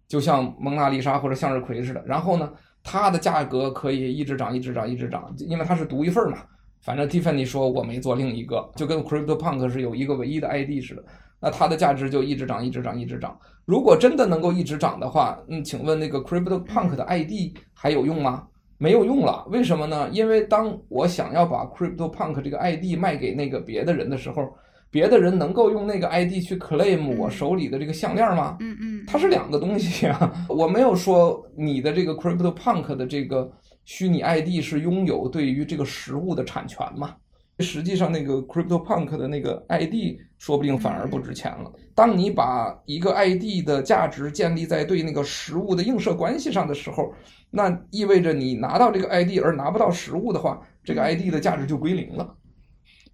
[0.08, 2.04] 就像蒙娜丽莎或者向日葵似的。
[2.06, 2.52] 然后呢，
[2.84, 6.38] 它的价格可以一直涨，一直涨，一直涨，因为它是独一份嘛。
[6.82, 11.04] 反正 Tiffany 说我没做另一个，就跟 CryptoPunk 是有一个唯一的 ID 似的。
[11.40, 13.38] 那它的价值就一直涨，一直涨，一直涨。
[13.66, 18.48] 如果真的能够一直涨的话，嗯，请问那个 CryptoPunk 的 ID 还有用吗？
[18.78, 19.44] 没有用了。
[19.50, 20.08] 为什么呢？
[20.12, 24.56] 因为当我想要把 CryptoPunk 这个 ID 卖给那个别的人的时候，
[24.96, 28.56] 别的人能够用那个 ID 去 claim 我手里的这个项链吗？
[28.62, 30.34] 嗯嗯，它是两个东西啊。
[30.48, 33.52] 我没有说你的这个 CryptoPunk 的这个
[33.84, 37.14] 虚拟 ID 是拥有对于这个实物的产权嘛。
[37.60, 41.70] 实际上，那个 CryptoPunk 的那个 ID 说不定反而不值钱了。
[41.94, 47.14] 当你把一个 ID 的价值建立在对那个实物的映射关系上的时候，
[47.52, 52.34] 那意味着你拿到这个 ID 而拿不到实物的话，这个 ID 的价值就归零了。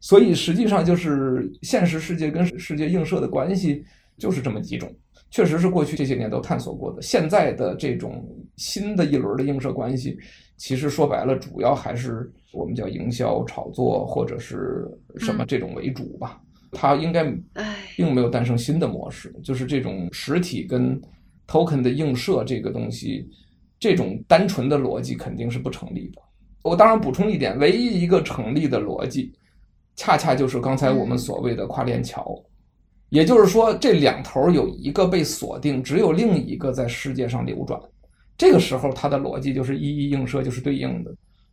[0.01, 3.85] 所以实际上就是现实世界跟世界映射的关系
[4.17, 4.93] 就是这么几种，
[5.29, 7.01] 确实是过去这些年都探索过的。
[7.01, 10.17] 现在的这种新的一轮的映射关系。
[10.57, 14.87] 其实说白了，主要还是我们叫营销、炒作或者是
[15.17, 16.39] 什么这种为主吧。
[16.71, 17.25] 它应该
[17.97, 21.01] 并没有诞生新的模式，就是这种实体跟
[21.47, 23.27] token 的映射这个东西，
[23.79, 26.21] 这种单纯的逻辑肯定是不成立的。
[26.63, 29.33] 我当然补充一点，唯一一个成立的逻辑，
[29.95, 32.35] 恰恰就是刚才我们所谓的跨链桥，
[33.09, 37.79] 也就是说，这两头有一个被锁定，只有另一个在世界上流转。
[38.37, 41.11] 这个时候，它的逻辑就是一一映射，就是对应的。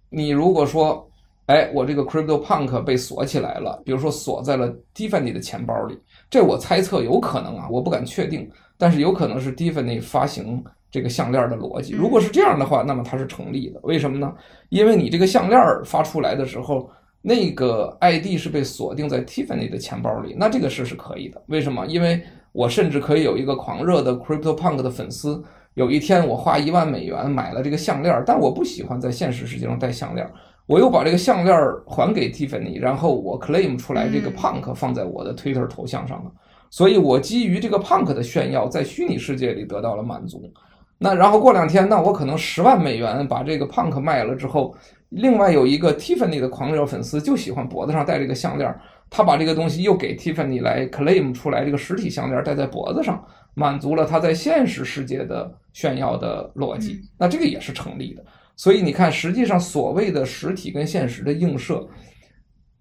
[0.09, 1.07] 你如果说，
[1.46, 5.98] 哎，我这个 CryptoPunk 被锁起来了，比如说锁在了 Tiffany 的钱包里，
[6.31, 8.48] 这我猜测有可能啊，我不敢确定，
[8.79, 11.92] 但是有可能是 Tiffany 发行这个项链的逻辑。
[11.92, 13.81] 如果是这样的话，那么它是成立的。
[13.83, 14.33] 为什么呢？
[14.70, 16.88] 因为你这个项链发出来的时候，
[17.22, 21.42] 那个 ID 是被锁定在 Tiffany 的钱包里，那这个事是可以的。
[21.46, 21.85] 为什么？
[21.87, 25.42] 因为我甚至可以有一个狂热的 CryptoPunk 的粉丝。
[25.74, 30.28] 有一天，我花一万美元买了这个项链，但我不喜欢在现实世界中戴项链，
[30.66, 36.33] 我又把这个项链还给 Tiffany，然后我 claim 出来这个 Punk 放在我的 Twitter 头像上了，
[36.68, 40.50] 所以我基于这个 Punk 的炫耀，在虚拟世界里得到了满足。
[40.98, 44.74] 那然后过两天，那我可能十万美元把这个 Punk 卖了之后，
[45.11, 48.75] 另外有一个 Tiffany 的狂热粉丝就喜欢脖子上戴这个项链，
[49.09, 53.25] 他把这个东西又给 Tiffany 来 claim 出来这个实体项链戴在脖子上。
[53.55, 58.25] 满足了他在现实世界的炫耀的逻辑，那这个也是成立的。
[58.55, 61.85] 所以你看，实际上所谓的实体跟现实的映射，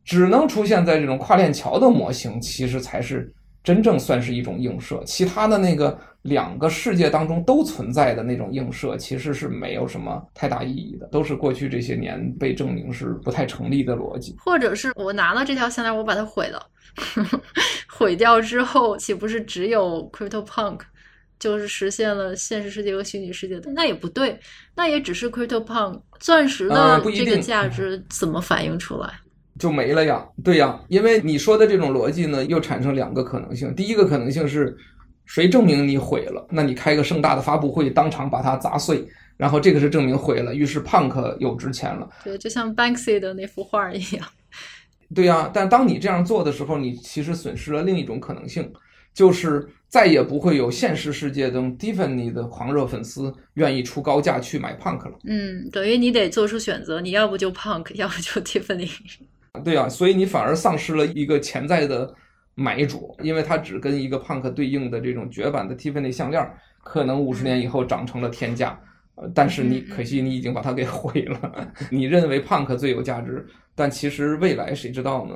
[0.06, 5.02] 只能出现在这种跨链桥的模型，其实才是真正算是一种映射。
[5.06, 14.36] 其他的那个两个世界当中都存在的那种映射，其实是没有什么太大意义的，都是过去这些年被证明是不太成立的逻辑。
[14.39, 16.65] 或者是我拿了这条项链，我把它毁了。
[17.88, 20.80] 毁掉之后，岂不是只有 CryptoPunk
[21.39, 23.72] 就是实现了现实世界和虚拟世界的？
[23.72, 24.39] 那也不对，
[24.76, 29.08] 那也只是 CryptoPunk 钻石的这个价值怎么反映出来？
[29.08, 29.13] 呃、
[29.58, 30.26] 就没了呀？
[30.43, 33.74] 对呀，因为你说的这种逻辑呢，又产生两个可能性。
[33.76, 34.76] 第一个可能性是，
[35.26, 36.46] 谁证明你毁了？
[36.50, 42.08] 那你开个盛大的发布会，当场把它砸碎，然后这个是证明毁了，于是 Punk 又值钱了。
[42.24, 44.28] 对，就像 Banksy 的那幅画一样。
[45.15, 48.72] 对呀，但当你这样做的时候，你其实损失了另一种可能性，
[49.13, 55.17] 就是再也不会有现实世界中 Tiffany 的狂热粉丝愿意出高价去买 Punk 了。
[55.24, 58.92] 嗯，等于你得做出选择，你要不就 Punk，要不就 Tiffany。
[59.63, 62.13] 对啊，所以你反而丧失了一个潜在的
[62.55, 66.47] 买主，因为它只跟一个 Punk 对应的这种绝版的 Tiffany 项链，
[66.83, 68.79] 可能五十年以后涨成了天价。
[69.33, 71.67] 但是你可惜，你已经把它给毁了。
[71.89, 73.43] 你认为 Punk 最有价值，
[73.73, 75.35] 但其实未来谁知道呢？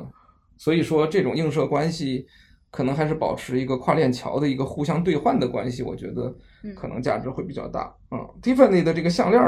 [0.55, 2.23] 所以说，这种映射关系
[2.69, 5.81] 可能还是保持一个跨链桥的一个互相兑换的关系。
[5.81, 6.31] 我觉得
[6.75, 7.91] 可能价值会比较大。
[8.11, 9.41] 嗯，Tiffany 的这个项链，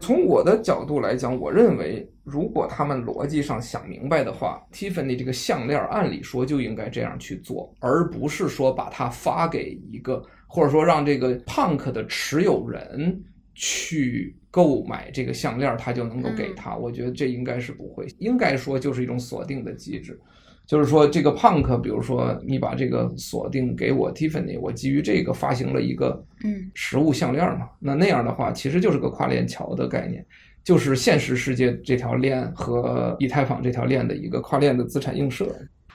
[0.00, 13.22] 从我的角度来讲，我认为如果他们逻辑上想明白的话，Tiffany 这个项链按理说就应该这样去做，而不是说把它发给一个，或者说让这个 Punk 的持有人。
[13.58, 16.76] 去购买这个项链，他就能够给他。
[16.76, 20.20] 我觉得这应该是不会，应该说就是一种锁定的机制。
[20.66, 30.26] 就是说这个 Punk，比如说你把这个锁定给我 Tiffany，我基于这个发行了一个嗯实物项链嘛，那那样的话其实就是个跨链桥的概念，
[30.64, 35.46] 就是现实世界这条链和以太坊这条链的一个跨链的资产映射。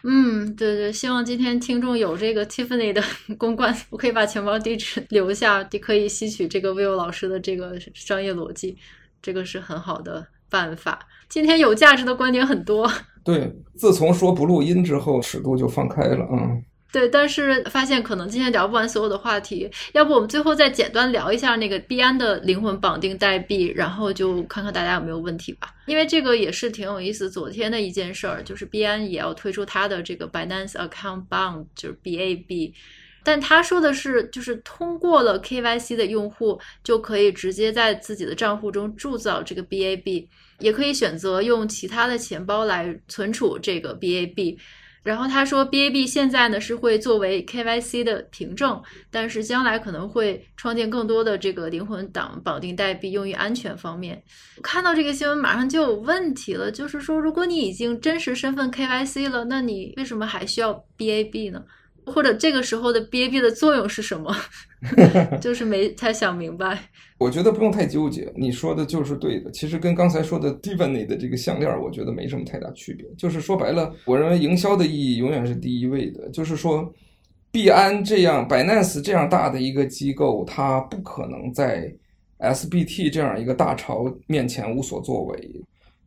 [0.03, 3.03] 嗯，对对，希望今天听众有这个 Tiffany 的
[3.37, 8.75] 公关，我可以把钱包地址 留下，你可以吸取这个 Will 老师的这个商业逻辑，
[9.21, 10.99] 这个是很好的办法。
[11.27, 12.91] 今天有价值的观点很多。
[13.25, 16.63] 对，自从说不录音之后，尺度就放开了，嗯。
[16.91, 25.73] 对，但是发现可能今天聊不完所有的话题，要不我们最后再简单聊一下那个币安的灵魂绑定代币，然后就看看大家有没有问题吧。
[25.85, 27.31] 因为这个也是挺有意思。
[27.31, 32.73] 昨天的一件事儿就是币安也要推出它的这个 Binance Account Bond，就是 BAB，
[33.23, 40.27] 但他说的是，就是通过了 KYC 的用户就可以直接在自己的账户中铸造这个 BAB，
[40.59, 44.57] 也可以选择用其他的钱包来存储这个 BAB。
[45.03, 54.21] 然后他说，BAB 现在呢是会作为 KYC 的凭证，但是将来可能会创建更多的这个灵魂党绑定代币，用于安全方面。
[54.61, 61.63] 看到这个新闻，马上就有问题了，就是说，如果你已经真实身份 KYC 了，那你为什么还需要 BAB 呢？
[62.05, 64.35] 或者这个时候的 BAB 的作用是什么？
[65.39, 66.77] 就是没太想明白。
[67.19, 69.51] 我觉得不用太纠结，你说的就是对的。
[69.51, 73.05] 其实跟刚才说的 Tiffany 的这个项链，我觉得没什么太大区别。
[73.15, 76.27] 就是说白了，我认为营销的意义永远是第一位的。
[76.29, 76.91] 就是说，
[77.51, 81.93] 币安这样、Binance 这样大的一个机构，它不可能在
[82.39, 85.63] SBT 这样一个大潮面前无所作为，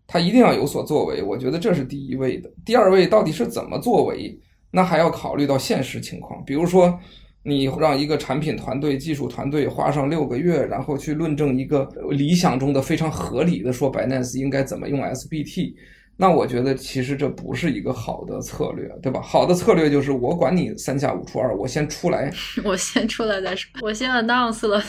[0.08, 1.22] 它一定要有所作为。
[1.22, 2.50] 我觉得这是第一位的。
[2.64, 4.36] 第二位到底是怎么作为？
[4.74, 6.98] 那还要考虑到现实情况，比如说，
[7.44, 15.74] 你让一个产品团队、技术团队花上六个月，然后去论证一个理想中的非常合理的说，Binance 应该怎么用 SBT，
[16.16, 19.20] 那我觉得其实这不是一个好的策略，对吧？
[19.22, 22.32] 好的策略就是我管你三下五除二，我先出来，
[22.64, 24.82] 我先出来再说，我先 announce 了，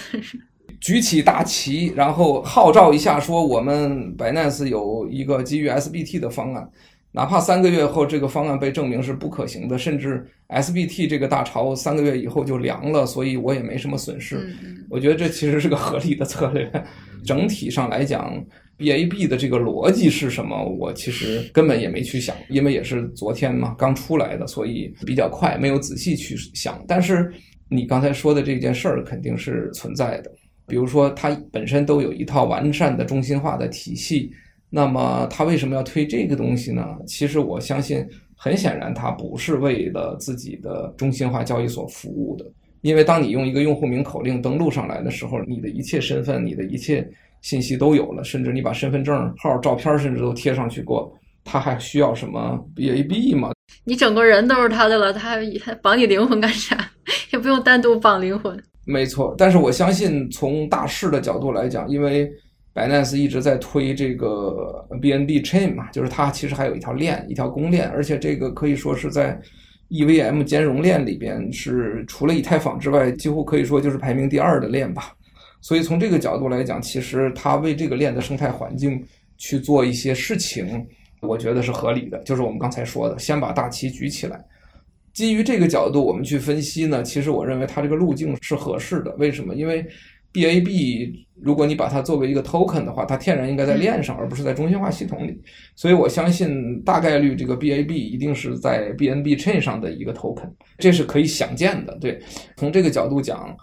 [0.81, 6.67] 举起大旗，然后号召一下，说我们 Binance 有一个基于 SBT 的方案。
[7.15, 14.53] 哪怕三个月后这个方案被证明是不可行的，甚至 SBT 这个大潮三个月以后就凉了，所以我也没什么损失。
[14.89, 16.69] 我觉得这其实是个合理的策略。
[17.23, 18.45] 整体上来讲
[18.77, 20.61] ，BAB 的这个逻辑是什么？
[20.61, 26.83] 我其实根本也没去想，因为也是昨天嘛刚出来的，所以比较快，没有仔细去想。
[26.85, 27.31] 但是
[27.69, 30.29] 你刚才说的这件事儿肯定是存在的，
[30.67, 34.33] 比如说它本身都有一套完善的中心化的体系。
[34.69, 36.83] 那么他为什么要推这个东西呢？
[37.07, 38.05] 其实我相信，
[38.35, 42.45] 很显然他不是为了自己的中心化交易所服务的。
[42.81, 47.07] 因为当你用一个用户名口令登录上来的时候，你的一切身份、你的一切
[47.41, 51.11] 信息都有了，甚至你把身份证号、照片甚至都贴上去过，
[51.43, 53.53] 他还需要什么 BAB 吗？
[53.85, 56.77] 你整个人都是他的了，他还绑你灵魂干啥？
[57.31, 58.61] 也不用单独绑灵魂。
[58.85, 62.29] 没错，但是我相信从大势的角度来讲，因为。
[62.75, 69.39] Binance 一直在推这个 BNB Chain 嘛，就是它其实还有一条链，一条公链，而且这个可以说是在
[69.89, 75.15] EVM 兼容链里边是除了以太坊之外，几乎可以说就是排名第二的链吧。
[75.61, 79.01] 所以从这个角度来讲，其实它为这个链的生态环境
[79.37, 80.85] 去做一些事情，
[81.21, 82.17] 我觉得是合理的。
[82.23, 84.43] 就是我们刚才说的，先把大旗举起来。
[85.13, 89.15] 基于这个角度，我们去分析呢，其实我认为它这个路径是合适的。
[89.15, 89.55] 为什么？
[89.55, 89.87] 因为
[90.35, 95.41] BAB，如果你把它作为一个 token 的话，它天然应该在链上，而不是在中心化系统里。
[95.77, 101.97] 所以我相信大概率这个 BAB 一定是在 BNB Chain 上的一个 token，这是可以想见的。
[101.99, 102.21] 对，
[102.57, 103.55] 从这个角度讲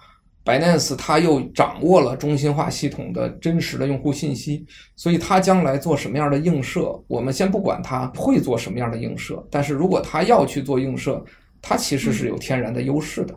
[0.47, 4.64] ，Binance 它又掌握了中心化系统的真实的用户信息，
[4.97, 11.23] 所以它将来做什么样的映射，我们先不管它会做什么样的映射，但是如果它要去做映射，
[11.61, 13.35] 它其实是有天然的优势的，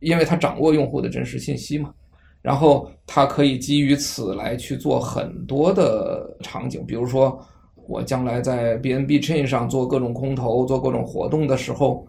[0.00, 1.92] 因为它掌握用户的真实信息嘛。
[2.40, 7.38] 然后它可以基于此来去做很多的场景，比如说
[7.88, 12.06] 我将来在 BNB Chain 上做各种空投、做各种活动的时候，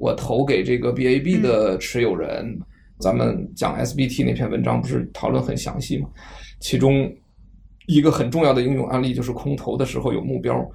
[0.00, 2.46] 我投给这个 BAB 的持有人。
[2.46, 2.60] 嗯、
[2.98, 6.08] 咱们讲 SBT 那篇文章不是讨论很详细吗？
[6.60, 7.10] 其中
[7.86, 10.68] 一个很重要的应用案例就是空投的时候有目标，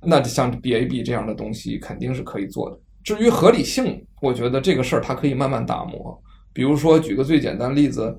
[0.00, 2.78] 那像 BAB 这样的东西肯定是可以做的。
[3.04, 6.20] 至于合理性，我觉得这个事儿它可以慢慢打磨。
[6.52, 8.14] 比如说，举个最简单例子。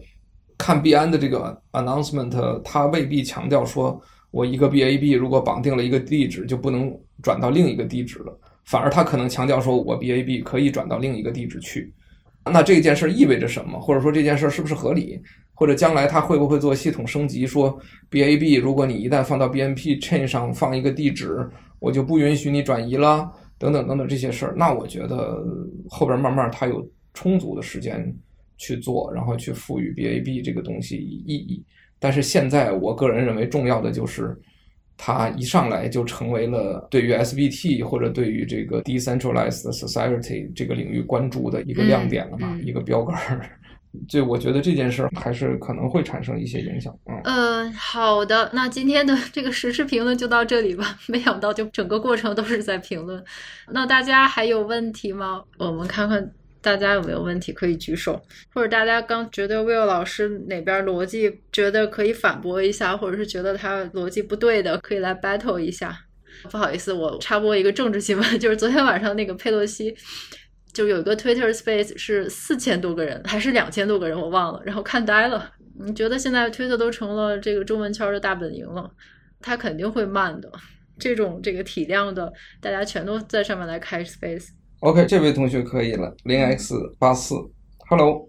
[0.64, 4.02] 看币安的这个 announcement，它未必强调说，
[4.32, 6.90] 我一个 BAB 如果绑定了一个地址，就不能
[7.22, 8.40] 转到另一个地址了。
[8.64, 11.94] 反而它可能强调说，我 BAB 可以转到另一个地址去。
[12.50, 13.78] 那这件事意味着什么？
[13.78, 15.22] 或者说这件事是不是合理？
[15.54, 17.78] 或者将来它会不会做系统升级，说
[18.10, 21.46] BAB 如果你一旦放到 B N P Chain 上放一个地址，
[21.80, 23.30] 我就不允许你转移了。
[23.60, 25.44] 等等等等这些事儿，那我觉得
[25.90, 28.14] 后边慢慢他有充足的时间
[28.64, 31.62] 去做，然后去赋予 BAB 这个东西意义。
[32.00, 34.34] 但是现在我个人认为重要的就是，
[34.96, 43.18] 它一上来就成为了对于 SBT 或者对于这个 Decentralized Society 这个领域关注的一个亮点了嘛，嗯嗯、一个标杆。
[44.10, 46.92] 就我觉得这件事儿还是可能会产生一些影响。
[47.06, 50.98] 嗯，呃，好的，那今天的这个时事评论就到这里吧。
[51.08, 53.24] 没想到就整个过程都是在评论。
[53.72, 55.44] 那大家还有问题吗？
[55.60, 56.28] 我们看看
[56.64, 58.20] 大家有没有问题可以举手，
[58.54, 65.96] 或者大家刚觉得 Will 老师哪边逻辑觉得可以反驳一下，或者是觉得他逻辑不对的，可以来 battle 一下。
[66.50, 69.94] 不好意思，我插播一个政治新闻， 就是昨天晚上那个佩洛西。
[70.74, 75.52] 就有一个 Twitter Space 是四千多个人还是两千多个人，我忘了，然后看呆了。
[75.80, 78.90] 你觉得现在 Twitter 都成了这个中文圈的大本营了，
[79.40, 80.52] 它肯定会慢的。
[80.98, 84.48] 这种这个体量的，大家全都在上面来开 Space。
[84.84, 87.36] OK，这位同学可以了，零 X 八四
[87.88, 88.28] ，Hello。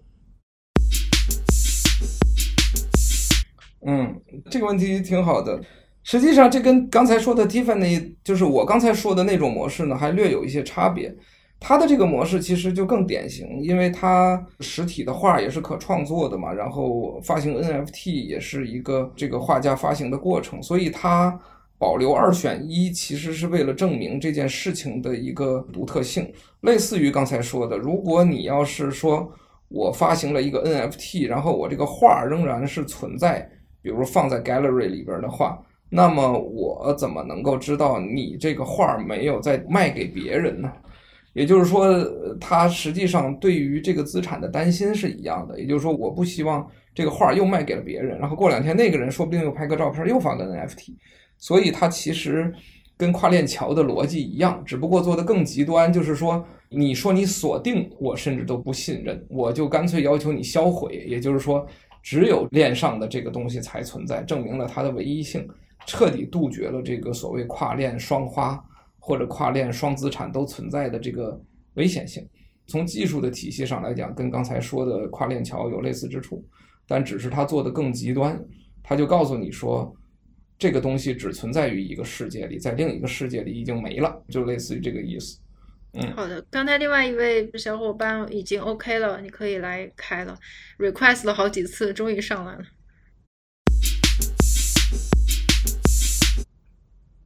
[3.85, 5.59] 嗯，这个问题挺好的。
[6.03, 11.13] 实际上，这跟刚才说的 Tiffany，就是我刚才说的那种模式呢，还略有一些差别。
[11.59, 21.37] 它的这个模式其实就更典型，因为它实体的画也是可创作的嘛，然后发行 NFT 也是一个这个画家发行的过程，所以它
[21.77, 26.31] 保留二选一，其实是为了证明这件事情的一个独特性。
[26.61, 29.31] 类似于刚才说的，如果你要是说
[29.67, 33.49] 我发行了一个 NFT，然后我这个画仍然是存在，
[33.81, 35.59] 比如放在 Gallery 里边的话，
[35.89, 40.71] 那么我怎么能够知道你这个画没有在卖给别人呢？
[41.33, 41.85] 也就是说，
[42.39, 45.59] 他实际上对于这个资产的担心是一样的。
[45.59, 50.93] 也就是说，我不希望这个画又卖给了别人，然后过两天那个人说不定又拍个照片又发个 NFT。
[51.37, 52.53] 所以，他其实
[52.97, 61.05] 跟跨链桥的逻辑一样，只不过做得更极端，就是说，你说你锁定，我甚至都不信任，我就干脆要求你销毁。
[61.07, 61.65] 也就是说，
[62.01, 65.47] 只有链上的这个东西才存在，证明了它的唯一性，
[65.85, 68.63] 彻底杜绝了这个所谓跨链双花。
[69.07, 71.39] 或者跨链双资产都存在的这个
[71.75, 72.27] 危险性，
[72.65, 76.43] 从技术的体系上来讲，跟刚才说的跨链桥有类似之处，
[76.87, 78.43] 但只是它做的更极端，
[78.81, 79.95] 它就告诉你说，
[80.57, 85.37] 这个东西只存在于一个世界里，在另一个世界里已经没了，就类似于这个意思。
[85.93, 90.37] 嗯，好的，刚才另外一位小伙伴已经 OK 了，你可以来开了
[90.77, 92.63] ，request 了好几次，终于上来了。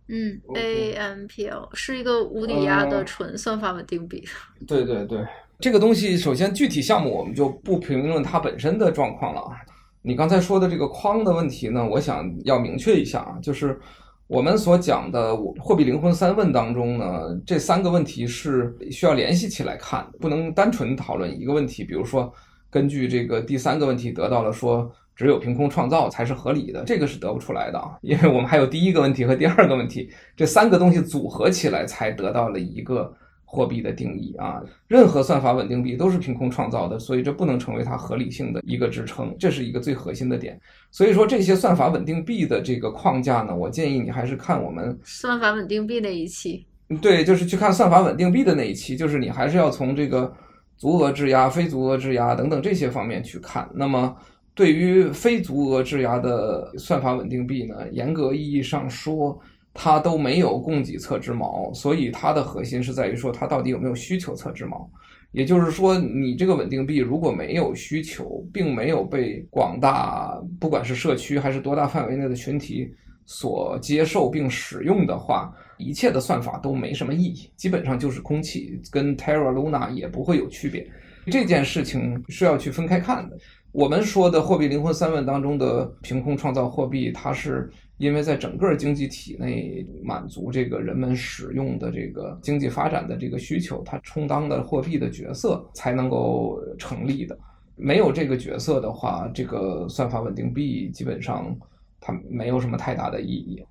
[0.07, 4.27] 嗯，AMPL 是一个无抵押的纯算法稳定币。
[4.65, 5.23] 对对对，
[5.59, 9.61] 这个东西首先具体项目我们就不评论它本身的状况了啊。
[10.01, 13.79] 你刚才说的这个框的问题呢，我想要明确一下啊，就是
[14.27, 21.83] 我们所讲的货币灵魂三问当中呢，这三个问题是需要联系起来看，不能单纯讨论一个问题。
[21.83, 22.31] 比如说，
[22.69, 24.91] 根据这个第三个问题得到了说。
[25.19, 33.13] 只有凭空创造才是合理的，这个是得不出来的啊，因为我们还有第一个问题和第二个问题，这三个东西组合起来才得到了一个
[33.51, 34.61] 货币的定义啊。
[34.87, 40.59] 任何算法稳定币都是凭空创造的，所以这不能成为它合理性的一个支撑，这是一个最核心的点。
[40.91, 46.63] 所以说这些算法稳定币的这个框架呢，我建议你还是看我们算法稳定币那一期。
[47.01, 50.31] 对，就是去看算法稳定币的那一期，就是你还是要从这个
[50.77, 53.67] 足额质押、非足额质押等等这些方面去看。
[53.73, 54.15] 那么。
[54.55, 59.39] 对于非足额质押的算法稳定币呢，严格意义上说，
[59.73, 64.89] 它都没有供给侧之矛，所以它的核心是在于说它到底有没有需求侧之矛。
[65.31, 72.91] 也就是说，你这个稳定币如果没有需求，并没有被广大不管是社区还是多大范围内的群体
[73.27, 80.89] 所接受并使用的话，一切的算法都没什么意义，基本上就是空气，跟 Terra Luna 也不会有区别。
[81.27, 83.37] 这件事情是要去分开看的。
[83.71, 97.37] 我们说的货币灵魂三问当中的凭空创造货币，它是因为在整个经济体内满足这个人们使用的这个经济发展的这个需求，它充当的货币的角色才能够成立的。
[97.75, 101.53] 没有这个角色的话，这个算法稳定币基本上
[101.99, 103.61] 它没有什么太大的意义。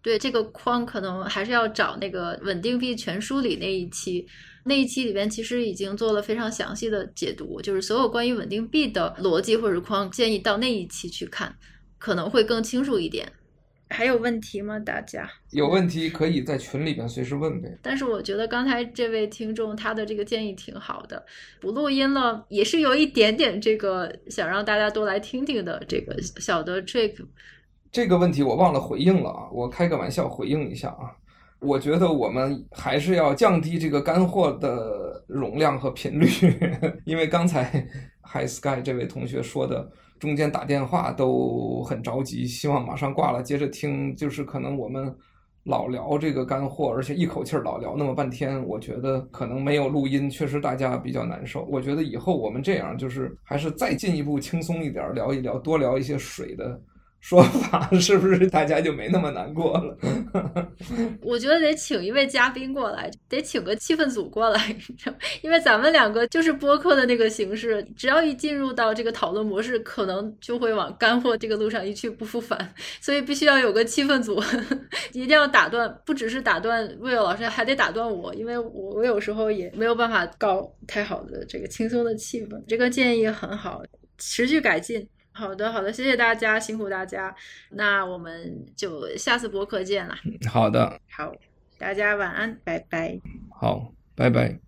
[0.00, 4.26] 对，这个框可能还是要找那个稳定币全书里那一期。
[4.64, 11.54] 那一期里边其实已经做了非常详细的解读，就是所有关于稳定币的逻辑或者框，建议到那一期去看，
[11.98, 13.30] 可能会更清楚一点。
[13.90, 14.78] 还有问题吗？
[14.78, 17.78] 大家有问题可以在群里边随时问呗。
[17.82, 21.24] 但是我觉得刚才这位听众他的这个建议挺好的，
[21.60, 27.14] 不录音了也是有一点点这个想让大家多来听听的这个小的 trick。
[27.90, 31.16] 这个问题我忘了回应了啊，我开个玩笑回应一下啊。
[31.60, 36.28] 我觉得我们还是要降低这个干货的容量和频率，
[37.04, 37.84] 因为刚才
[38.22, 45.14] Hi Sky 这位同学说的，中间打电话都很着急，希望马上挂了接着听，就是可能我们
[45.64, 51.64] 老聊这个干货，而且一口气儿老聊那么半天，我觉得可能没有录音，确实大家比较难受。
[51.70, 56.80] 我觉得以后我们这样，就是还是再进一步轻松一点，聊一聊，多聊一些水的。
[57.20, 59.98] 说法 是不是大家就没那么难过了？
[61.20, 64.76] 我觉得得请一位嘉宾过来，得请个气氛组过来，
[65.42, 74.40] 因为咱们两个就是播客的那个形式，只要一进入到这个讨论模式，可能就会往干货这个路上一去不复返，所以必须要有个气氛组，
[75.12, 82.62] 一定要打断，不只是打断魏老师，还得打断我，因为我我有时候也没有办法搞太好的这个轻松的气氛。
[82.66, 83.82] 这个建议很好，
[84.16, 85.06] 持续改进。
[85.38, 87.32] 好的，好的，谢谢大家，辛苦大家，
[87.70, 90.16] 那我们就下次播客见了。
[90.50, 91.32] 好的，好，
[91.78, 93.20] 大家晚安，拜拜。
[93.60, 94.67] 好，拜拜。